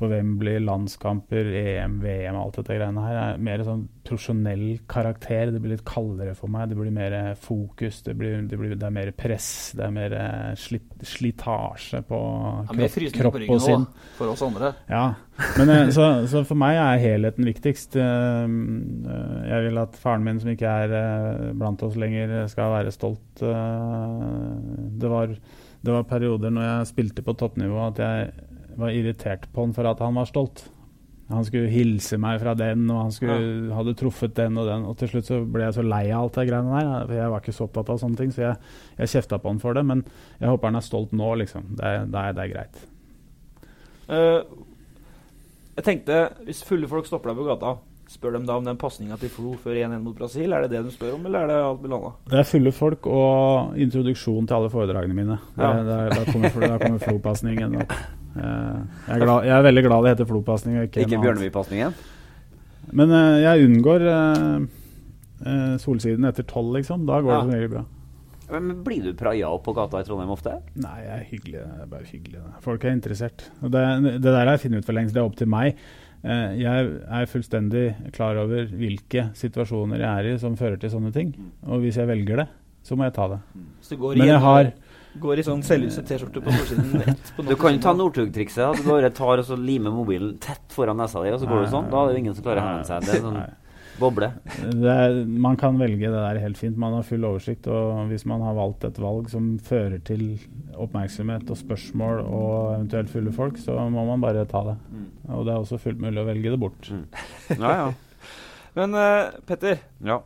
[0.00, 5.52] på Wembley, landskamper, EM, VM, alt dette greiene her, er mer sånn profesjonell karakter.
[5.54, 6.70] Det blir litt kaldere for meg.
[6.72, 10.16] Det blir mer fokus, det, blir, det, blir, det er mer press, det er mer
[10.18, 12.20] eh, slit, slitasje på
[12.70, 13.86] Ja, mer kropp, på og sinn.
[14.18, 14.72] for oss andre.
[14.90, 15.04] Ja,
[15.60, 17.96] men eh, så, så for meg er helheten viktigst.
[18.00, 22.72] Eh, eh, Jeg vil at faren min, som ikke er eh, blant oss lenger, skal
[22.78, 23.44] være stolt.
[23.44, 24.28] Eh,
[25.00, 25.30] Det var,
[25.80, 28.32] det var perioder når jeg spilte på toppnivå at jeg
[28.80, 30.64] var irritert på han for at han var stolt.
[31.30, 34.86] Han skulle hilse meg fra den, og han skulle, hadde truffet den og den.
[34.90, 37.04] Og til slutt så ble jeg så lei av alt det greiene der.
[37.06, 39.62] for Jeg var ikke så opptatt av sånne ting, så jeg, jeg kjefta på han
[39.62, 39.84] for det.
[39.86, 40.02] Men
[40.40, 41.70] jeg håper han er stolt nå, liksom.
[41.78, 42.82] Det, det, er, det er greit.
[44.10, 44.66] Uh,
[45.78, 46.18] jeg tenkte,
[46.48, 47.76] hvis fulle folk stopper deg på gata,
[48.10, 50.50] spør dem da om den pasninga til Flo før 1-1 mot Brasil?
[50.50, 52.22] Er det det de spør om, eller er det alt mulig annet?
[52.32, 55.38] Det er fulle folk og introduksjon til alle foredragene mine.
[55.54, 55.76] Ja.
[55.86, 57.78] da kommer, da kommer flopasningen
[58.36, 60.76] Jeg er, glad, jeg er veldig glad det heter flopasning.
[60.86, 61.18] Ikke, Ikke.
[61.22, 61.94] Bjørneby-pasningen?
[62.96, 64.60] Men eh, jeg unngår eh,
[65.46, 67.06] eh, Solsiden etter tolv, liksom.
[67.08, 67.40] Da går Ja.
[67.40, 67.84] det som regel bra.
[68.50, 70.56] Men, men blir du praia opp på gata i Trondheim ofte?
[70.82, 71.58] Nei, jeg er hyggelig.
[71.60, 72.40] Jeg er bare hyggelig.
[72.64, 73.44] Folk er interessert.
[73.62, 73.82] Og det,
[74.16, 75.14] det der har jeg funnet ut for lengst.
[75.14, 75.76] Det er opp til meg.
[76.22, 76.88] Eh, Jeg
[77.20, 81.30] er fullstendig klar over hvilke situasjoner jeg er i som fører til sånne ting.
[81.66, 82.48] Og hvis jeg velger det,
[82.82, 83.38] så må jeg ta det.
[83.86, 84.72] Så går, Men jeg har
[85.18, 88.62] går i sånn selvhuset T-skjorte på forsiden på Du kan jo ta Northug-trikset.
[88.68, 91.64] At Du bare tar og så limer mobilen tett foran nesa di, og så går
[91.64, 91.90] du sånn.
[91.90, 93.08] Da er det ingen som klarer å henvende seg.
[93.08, 93.40] Det er sånn
[94.00, 94.30] boble.
[94.80, 96.78] Det er, man kan velge det der helt fint.
[96.80, 97.68] Man har full oversikt.
[97.70, 100.24] Og hvis man har valgt et valg som fører til
[100.80, 104.78] oppmerksomhet og spørsmål og eventuelt fulle folk, så må man bare ta det.
[105.28, 106.92] Og det er også fullt mulig å velge det bort.
[107.60, 107.90] Ja, ja.
[108.76, 110.20] Men uh, Petter, ja.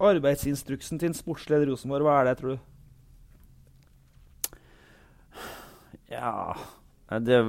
[0.00, 2.62] arbeidsinstruksen til en sportsleder i Rosenborg, hva er det, tror du?
[6.12, 6.52] Ja
[7.20, 7.42] det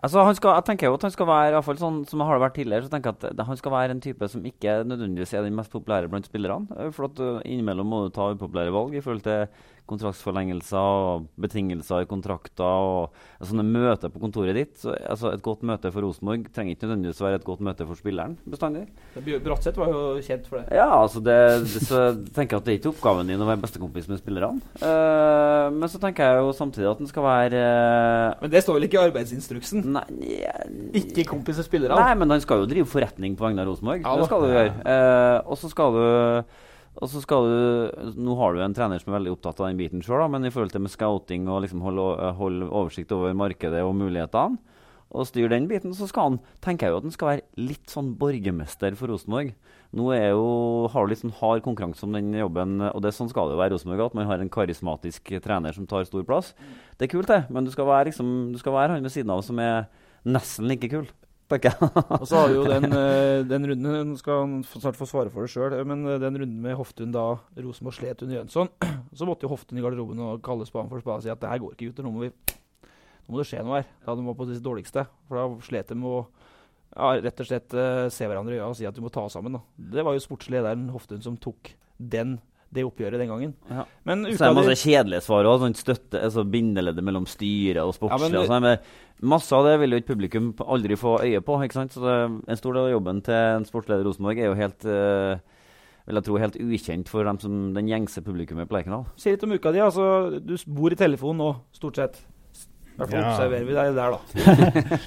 [0.00, 2.22] Altså, han skal, jeg tenker jo at han skal være i hvert fall sånn som
[2.24, 4.78] har det vært tidligere, så tenker jeg at han skal være en type som ikke
[4.88, 6.72] nødvendigvis er den mest populære blant spillerne.
[6.72, 9.44] Eh, For at uh, innimellom må du ta upopulære valg i forhold til
[9.90, 14.76] kontraktsforlengelser og betingelser i kontrakter og sånne møter på kontoret ditt.
[14.80, 17.98] Så, altså, et godt møte for Rosenborg trenger ikke nødvendigvis være et godt møte for
[17.98, 18.86] spilleren bestandig.
[19.44, 20.76] Bratseth var jo kjent for det.
[20.76, 21.36] Ja, altså det,
[21.66, 24.62] det, så jeg at det er ikke oppgaven din å være bestekompis med spillerne.
[24.82, 28.78] Uh, men så tenker jeg jo samtidig at den skal være uh, Men det står
[28.78, 29.84] vel ikke i arbeidsinstruksen?
[29.96, 30.06] Nei,
[31.02, 32.00] ikke kompis med spillerne?
[32.00, 34.04] Nei, men han skal jo drive forretning på vegne av Rosenborg.
[34.04, 34.74] Ja, det skal du gjøre.
[34.84, 36.04] Uh, og så skal du
[36.98, 39.78] og så skal du, Nå har du en trener som er veldig opptatt av den
[39.78, 43.84] biten sjøl, men i forhold til med scouting og liksom holde, holde, oversikt over markedet
[43.86, 44.58] og mulighetene,
[45.10, 47.90] og styre den biten, så skal han, tenker jeg jo at han skal være litt
[47.90, 49.48] sånn borgermester for Rosenborg.
[49.98, 50.44] Nå er jo,
[50.92, 53.62] har du litt sånn hard konkurranse om den jobben, og det sånn skal det jo
[53.62, 56.52] være Rosenborg, at man har en karismatisk trener som tar stor plass.
[56.94, 59.34] Det er kult, det, men du skal være, liksom, du skal være han ved siden
[59.34, 59.88] av som er
[60.30, 61.10] nesten like kul
[61.50, 65.52] og så har jo den, eh, den runden skal han snart få svare for det
[65.52, 67.24] sjøl, men eh, den runden med Hoftun da
[67.58, 68.70] Rosenborg slet under Jønsson,
[69.18, 71.50] så måtte jo Hoftun i garderoben og kalle spaden for spade og si at det
[71.50, 72.06] her går ikke, gutter.
[72.06, 72.30] Nå må, vi,
[73.26, 73.90] nå må det skje noe her.
[74.06, 75.06] Da de var på sitt dårligste.
[75.28, 76.20] For da slet de med å
[76.90, 79.22] ja, rett og slett uh, se hverandre i øya og si at vi må ta
[79.26, 79.54] oss sammen.
[79.54, 79.90] Da.
[79.94, 82.38] Det var jo sportslederen Hoftun som tok den
[82.70, 83.54] det oppgjøret den gangen.
[83.66, 83.84] Ja.
[84.06, 85.56] Men så er det masse kjedelige svar òg.
[85.64, 88.30] Sånn støtte, altså bindeleddet mellom styret og sportslig.
[88.30, 88.66] Ja, men, sånn,
[89.22, 91.60] masse av det vil jo ikke publikum aldri få øye på.
[91.64, 91.92] ikke sant?
[91.94, 92.18] Så det,
[92.48, 95.38] En stor del av jobben til en sportsleder i Rosenborg er jo helt uh,
[96.06, 99.06] vil jeg tro helt ukjent for dem som den gjengse publikummet på Lerkendal.
[99.20, 99.80] Si litt om uka di.
[99.84, 102.20] altså Du bor i telefonen nå, stort sett.
[102.90, 103.28] I hvert fall ja.
[103.30, 104.18] observerer vi deg der, da.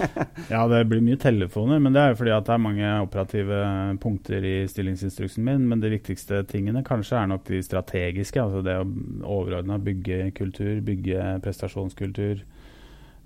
[0.56, 3.60] ja, det blir mye telefoner, men det er jo fordi at det er mange operative
[4.02, 5.68] punkter i stillingsinstruksen min.
[5.70, 8.42] Men de viktigste tingene kanskje er nok de strategiske.
[8.42, 8.88] Altså det å
[9.36, 12.42] overordna bygge kultur, bygge prestasjonskultur.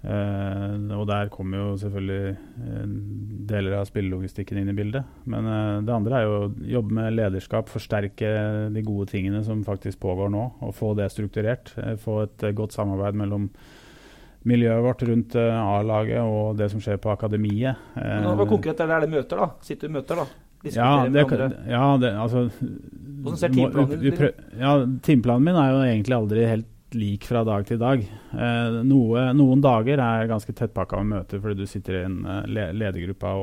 [0.05, 2.83] Uh, og der kommer jo selvfølgelig uh,
[3.49, 5.07] deler av spillelogistikken inn i bildet.
[5.25, 8.29] Men uh, det andre er jo å jobbe med lederskap, forsterke
[8.73, 10.45] de gode tingene som faktisk pågår nå.
[10.67, 11.73] Og få det strukturert.
[12.03, 13.49] få et godt samarbeid mellom
[14.47, 17.81] miljøet vårt rundt A-laget og det som skjer på akademiet.
[17.97, 18.95] Men hva konkret er det?
[18.95, 19.49] Er det møter, da?
[19.65, 20.43] Sitter du i møter, da?
[20.73, 21.21] Ja det,
[21.69, 24.21] ja, det, altså Hvordan ser timeplanen ut?
[24.57, 24.71] Ja,
[25.05, 28.03] timeplanen min er jo egentlig aldri helt lik fra dag til dag.
[28.03, 32.21] Eh, noe, noen dager er ganske tettpakka med møter fordi du sitter i en
[32.51, 33.33] le ledergruppe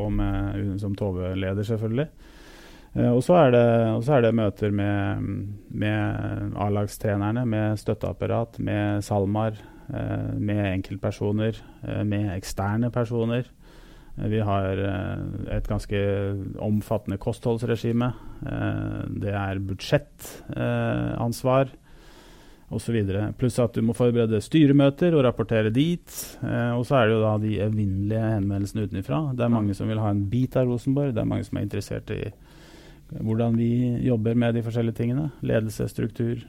[0.83, 2.09] som Tove-leder, selvfølgelig.
[2.95, 5.31] Eh, og så er, er, det møter med,
[5.71, 13.45] med A-lagstrenerne, med støtteapparat, med SalMar, Eh, med enkeltpersoner, eh, med eksterne personer.
[14.19, 14.77] Eh, vi har
[15.51, 15.97] et ganske
[16.59, 18.13] omfattende kostholdsregime.
[19.21, 21.69] Det er budsjettansvar
[22.73, 22.97] osv.
[23.39, 26.17] Pluss at du må forberede styremøter og rapportere dit.
[26.43, 29.21] og så er det jo da de evinnelige henvendelsene utenfra.
[29.37, 31.13] Det er mange som vil ha en bit av Rosenborg.
[31.15, 32.23] Det er mange som er interessert i
[33.15, 33.71] hvordan vi
[34.07, 35.29] jobber med de forskjellige tingene.
[35.45, 36.41] Ledelse, struktur,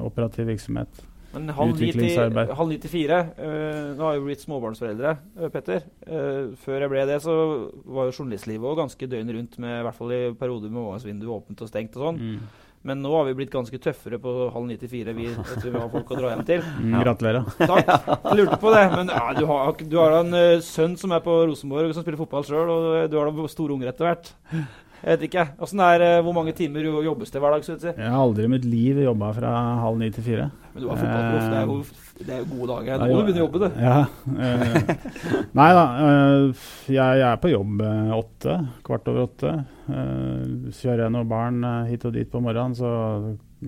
[0.00, 1.04] operativ virksomhet.
[1.32, 5.84] Men halv ni til fire uh, Nå har jeg jo blitt småbarnsforeldre, uh, Petter.
[6.06, 7.34] Uh, før jeg ble det, så
[7.84, 11.34] var jo journalistlivet òg ganske døgnet rundt, med, i hvert fall i perioder med overgangsvinduet
[11.34, 12.22] åpent og stengt og sånn.
[12.22, 12.64] Mm.
[12.88, 15.12] Men nå har vi blitt ganske tøffere på halv ni til fire.
[15.16, 16.64] Vi, vi har folk å dra hjem til.
[16.78, 17.04] Mm, ja.
[17.04, 17.48] Gratulerer.
[17.70, 17.92] Takk.
[18.14, 18.84] Jeg lurte på det.
[18.94, 22.20] Men ja, du har, du har en uh, sønn som er på Rosenborg, som spiller
[22.20, 24.32] fotball sjøl, og du har da store unger etter hvert.
[24.98, 25.44] Jeg vet ikke.
[25.60, 27.66] Er, uh, hvor mange timer jobbes det hver dag?
[27.68, 27.76] Si?
[27.92, 30.48] Jeg har aldri i mitt liv jobba fra halv ni til fire.
[30.72, 31.52] Men du har fotballproff.
[31.52, 33.02] Det, er jo, det er jo gode dager.
[33.02, 33.80] Nå må du begynne å jobbe, du.
[33.82, 35.84] Ja, uh, nei da.
[35.98, 37.84] Uh, jeg, jeg, er på jobb
[38.18, 38.56] åtte.
[38.86, 39.52] Kvart over åtte.
[39.88, 42.90] kjører jeg noen barn hit og dit på morgenen, så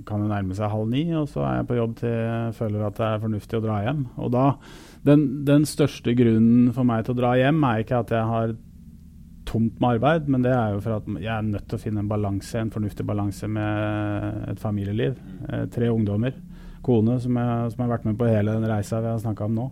[0.06, 1.04] kan det nærme seg halv ni.
[1.18, 3.78] Og så er jeg på jobb til jeg føler at det er fornuftig å dra
[3.86, 4.02] hjem.
[4.22, 4.46] Og da,
[5.06, 8.58] den, den største grunnen for meg til å dra hjem er ikke at jeg har
[9.50, 12.04] tomt med arbeid, men det er jo for at jeg er nødt til å finne
[12.04, 15.18] en balanse, en fornuftig balanse med et familieliv.
[15.48, 16.36] Eh, tre ungdommer.
[16.84, 19.58] Kone som, jeg, som har vært med på hele den reisa vi har snakka om
[19.58, 19.66] nå.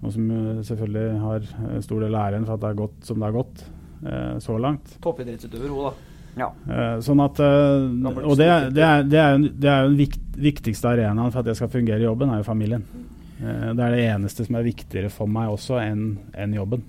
[0.00, 3.10] Og som uh, selvfølgelig har uh, stor del av æren for at det har gått
[3.10, 3.66] som det har gått
[4.06, 4.94] eh, så langt.
[5.04, 6.06] Toppidrettsutøver hun, da.
[6.38, 6.46] Ja.
[7.02, 10.92] sånn at Og det, det, er, det, er, jo, det er jo den vikt, viktigste
[10.92, 12.84] arenaen for at jeg skal fungere i jobben, er jo familien.
[13.40, 16.04] det er det eneste som er viktigere for meg også enn
[16.38, 16.86] en jobben.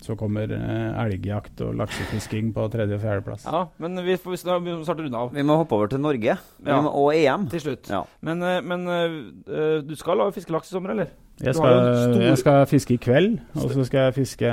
[0.00, 3.44] Så kommer eh, elgjakt og laksefisking på tredje- og fjerdeplass.
[3.44, 5.34] Ja, men vi får starte runde av.
[5.36, 6.80] Vi må hoppe over til Norge ja.
[6.80, 7.48] må, og EM.
[7.52, 7.90] Til slutt.
[7.92, 8.04] Ja.
[8.24, 11.12] Men, eh, men uh, du skal fiske laks i sommer, eller?
[11.40, 14.48] Jeg skal, jeg skal, fiske i kveld, og så skal jeg fiske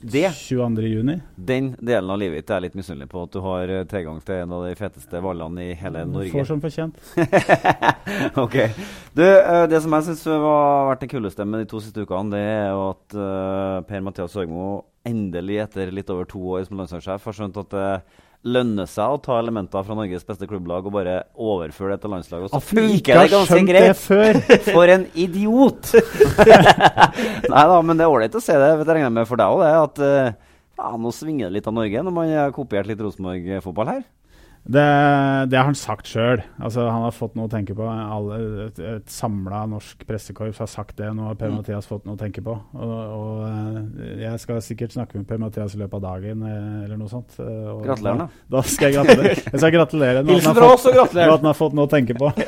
[0.00, 0.84] det, 22.
[0.88, 1.18] juni.
[1.36, 4.22] Den delen av livet ditt er jeg litt misunnelig på, at du har eh, tilgang
[4.24, 6.32] til en av de feteste hvalene i hele Norge.
[6.32, 6.96] Får som fortjent.
[8.44, 8.56] ok.
[9.12, 12.32] Du, eh, det som jeg syns har vært det kuleste med de to siste ukene,
[12.32, 14.68] det er jo at uh, Per Mathias Høgmo
[15.04, 17.76] endelig, etter litt over to år som landslagssjef, har skjønt at
[18.44, 22.12] uh, lønne seg å ta elementer fra Norges beste klubblag og bare overføre det til
[22.12, 22.50] landslaget.
[22.50, 24.02] Og så funker det ganske greit.
[24.74, 25.94] For en idiot!
[27.54, 28.72] Nei da, men det er ålreit å se det.
[28.82, 29.72] Det regner jeg med for deg òg, det.
[29.84, 33.92] At eh, ja, nå svinger det litt av Norge når man har kopiert litt Rosenborg-fotball
[33.94, 34.04] her.
[34.64, 34.82] Det,
[35.52, 36.40] det har han sagt sjøl.
[36.56, 37.84] Altså, han har fått noe å tenke på.
[37.84, 38.38] Alle,
[38.70, 41.10] et et samla norsk pressekorps har sagt det.
[41.12, 42.54] Nå har Per-Mathias fått noe å tenke på.
[42.72, 46.96] Og, og eh, Jeg skal sikkert snakke med Per-Mathias i løpet av dagen eh, eller
[46.96, 47.36] noe sånt.
[47.44, 48.28] eh, Og Gratulerer, da.
[48.56, 49.34] Da, skal jeg gratulere.
[49.52, 52.32] Jeg skal gratulere med at han har fått- noe å tenke på.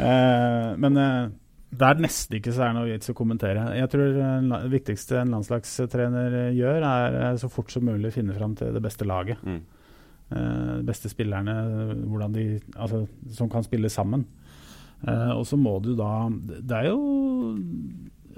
[0.00, 1.26] Eh, men uh,
[1.74, 3.66] det er nesten ikke så er noe vits å kommentere.
[3.76, 8.70] Jeg tror det viktigste en landslagstrener gjør, er så fort som mulig finne fram til
[8.74, 9.42] det beste laget.
[9.44, 9.58] Mm.
[10.30, 11.54] Eh, de beste spillerne
[12.06, 12.44] hvordan de,
[12.76, 13.04] altså,
[13.34, 14.24] som kan spille sammen.
[15.06, 17.56] Eh, og så må du da Det er jo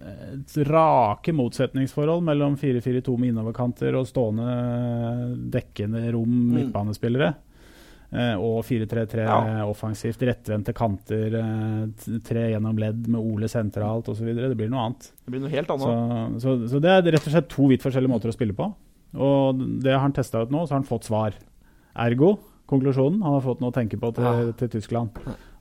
[0.03, 4.49] et rake motsetningsforhold mellom 4-4-2 med innoverkanter og stående
[5.53, 6.55] dekkende rom Mm.
[6.57, 7.34] midtbanespillere.
[8.12, 9.64] Eh, og 4-3-3 Ja.
[9.64, 11.30] offensivt, rettvendte kanter,
[12.24, 14.34] tre gjennom ledd med Ole sentralt osv.
[14.34, 15.12] Det blir noe annet.
[15.24, 16.40] Det blir noe helt Så, annet.
[16.43, 18.74] så, så det er rett og slett to vidt forskjellige måter å spille på.
[19.14, 21.32] Og det har han testa ut nå, så har han fått svar.
[21.97, 22.38] Ergo,
[22.70, 24.53] konklusjonen, han har fått noe å tenke på til, Ja.
[24.53, 25.11] til Tyskland.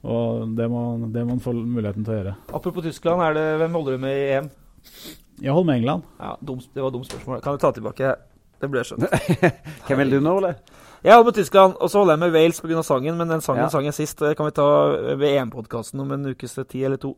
[0.03, 2.35] Og det må, det må han få muligheten til å gjøre.
[2.53, 4.49] Apropos Tyskland, er det, hvem holder du med i EM?
[5.41, 6.03] Jeg holder med England.
[6.19, 7.41] Ja, dum, Det var dumt spørsmål.
[7.41, 8.15] Kan du ta tilbake?
[8.61, 9.09] Det ble skjønt.
[9.87, 10.55] Hvem vil du nå, Ole?
[11.03, 12.83] Jeg holder med Tyskland, og så holder jeg med Wales pga.
[12.85, 13.69] sangen, men den sangen Ja.
[13.69, 14.19] sang jeg sist.
[14.19, 14.67] Det kan vi ta
[15.17, 17.15] ved EM-podkasten om en ukes tid eller to.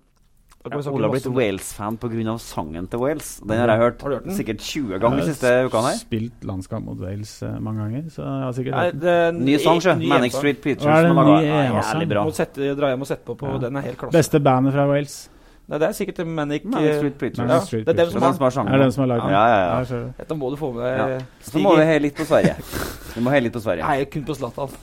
[0.64, 1.26] Ole har blitt.
[1.28, 2.38] Wales-fan pga.
[2.39, 3.41] sangen til Wales.
[3.43, 4.36] Den har jeg hørt Har du hørt den?
[4.38, 5.97] sikkert 20 ganger de har siste ukene her.
[5.99, 9.43] Spilt landskamp mot Wales uh, mange ganger, så jeg har sikkert hørt den.
[9.43, 9.97] Ny sang, sjø.
[10.07, 10.88] Manic Street Preachers.
[10.88, 11.43] Er har?
[11.43, 12.24] Jævlig bra.
[12.24, 13.51] Må sette, dra hjem og sette på på.
[13.57, 13.61] Ja.
[13.66, 14.16] Den er helt klasse.
[14.16, 15.18] Beste bandet fra Wales.
[15.64, 17.72] Nei, det er sikkert Manic, Manic eh, Street Preachers.
[17.72, 19.32] Ja, det er dem som har den som har har lagd den?
[19.32, 19.84] Ja, ja, ja.
[19.88, 20.09] Jeg.
[20.18, 21.20] Dette må du få med Ja.
[21.41, 22.55] Så må vi heie litt på Sverige.
[23.14, 23.88] Vi må heie litt på Sverige.
[23.88, 24.76] Nei, kun på Zlatan.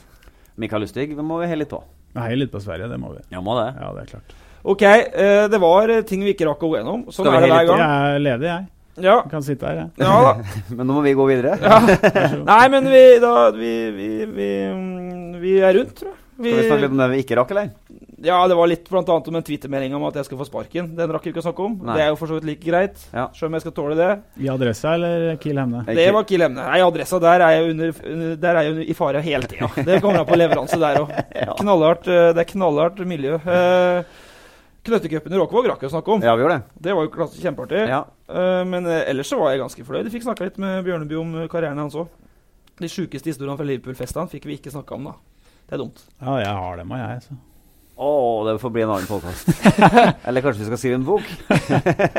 [0.57, 1.83] Mikael Lustig vi må vi heie litt på.
[2.17, 3.21] Heie litt på Sverige, det må vi.
[3.29, 3.69] Ja, må det.
[3.77, 4.33] Ja, det er klart.
[4.63, 7.07] OK, eh, det var eh, ting vi ikke rakk å gå gjennom.
[7.09, 7.81] Sånn Skal er det hver gang.
[7.81, 8.69] Jeg er ledig, jeg.
[9.01, 9.17] Ja.
[9.23, 9.89] Jeg kan sitte her, jeg.
[10.03, 10.33] ja da.
[10.77, 11.57] Men nå må vi gå videre.
[11.61, 11.79] Ja.
[12.51, 16.17] Nei, men vi, da, vi, vi, vi, mm, vi er rundt, tror jeg.
[16.41, 17.67] Skal vi snakke litt om det vi ikke rakk, eller?
[18.21, 20.89] Ja, det var litt blant annet om en Twitter-melding om at jeg skal få sparken.
[20.97, 21.75] Den rakk vi ikke å snakke om.
[21.85, 21.97] Nei.
[21.97, 23.03] Det er jo for så vidt like greit.
[23.13, 23.27] Ja.
[23.37, 24.09] Selv om jeg skal tåle det.
[24.41, 25.83] I Adressa eller Kiel Hemne?
[25.89, 26.65] Det var Kiel Hemne.
[26.65, 29.69] Nei, adressa der er jeg under, under, der er jeg under, i fare hele tida.
[29.89, 31.13] Det kommer an på leveranse der òg.
[31.41, 31.55] Ja.
[31.57, 33.37] Knallhardt, eh, det er knallhardt miljø.
[33.41, 34.19] Eh,
[34.87, 36.23] Knøttecupen i Råkvåg rakk jeg å snakke om.
[36.25, 36.79] Ja, vi gjorde det.
[36.87, 37.83] Det var jo klasse, kjempeartig.
[37.91, 37.99] Ja.
[38.31, 40.07] Eh, men ellers så var jeg ganske fornøyd.
[40.09, 42.09] Jeg fikk snakka litt med Bjørneby om karrieren hans òg.
[42.81, 45.13] De sjukeste historiene fra Liverpool-festene fikk vi ikke snakka om, da.
[45.69, 46.01] Det er dumt.
[46.17, 47.21] Ja, jeg har dem, og jeg.
[47.27, 47.37] Så.
[48.01, 48.09] Å,
[48.47, 49.51] det får bli en annen podkast.
[50.27, 51.27] eller kanskje vi skal skrive en bok?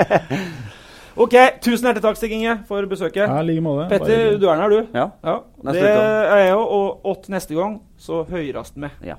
[1.23, 1.35] OK,
[1.67, 3.27] tusen hjertelig takk, Stig Inge, for besøket.
[3.27, 3.89] Ja, like måte.
[3.91, 4.95] Petter, du er her, du.
[4.97, 5.09] Ja.
[5.27, 5.35] Ja,
[5.67, 6.07] Neste det uke.
[6.31, 6.65] er jeg òg.
[6.79, 8.95] Og ått neste gang, så høyrast med.
[9.05, 9.19] ja.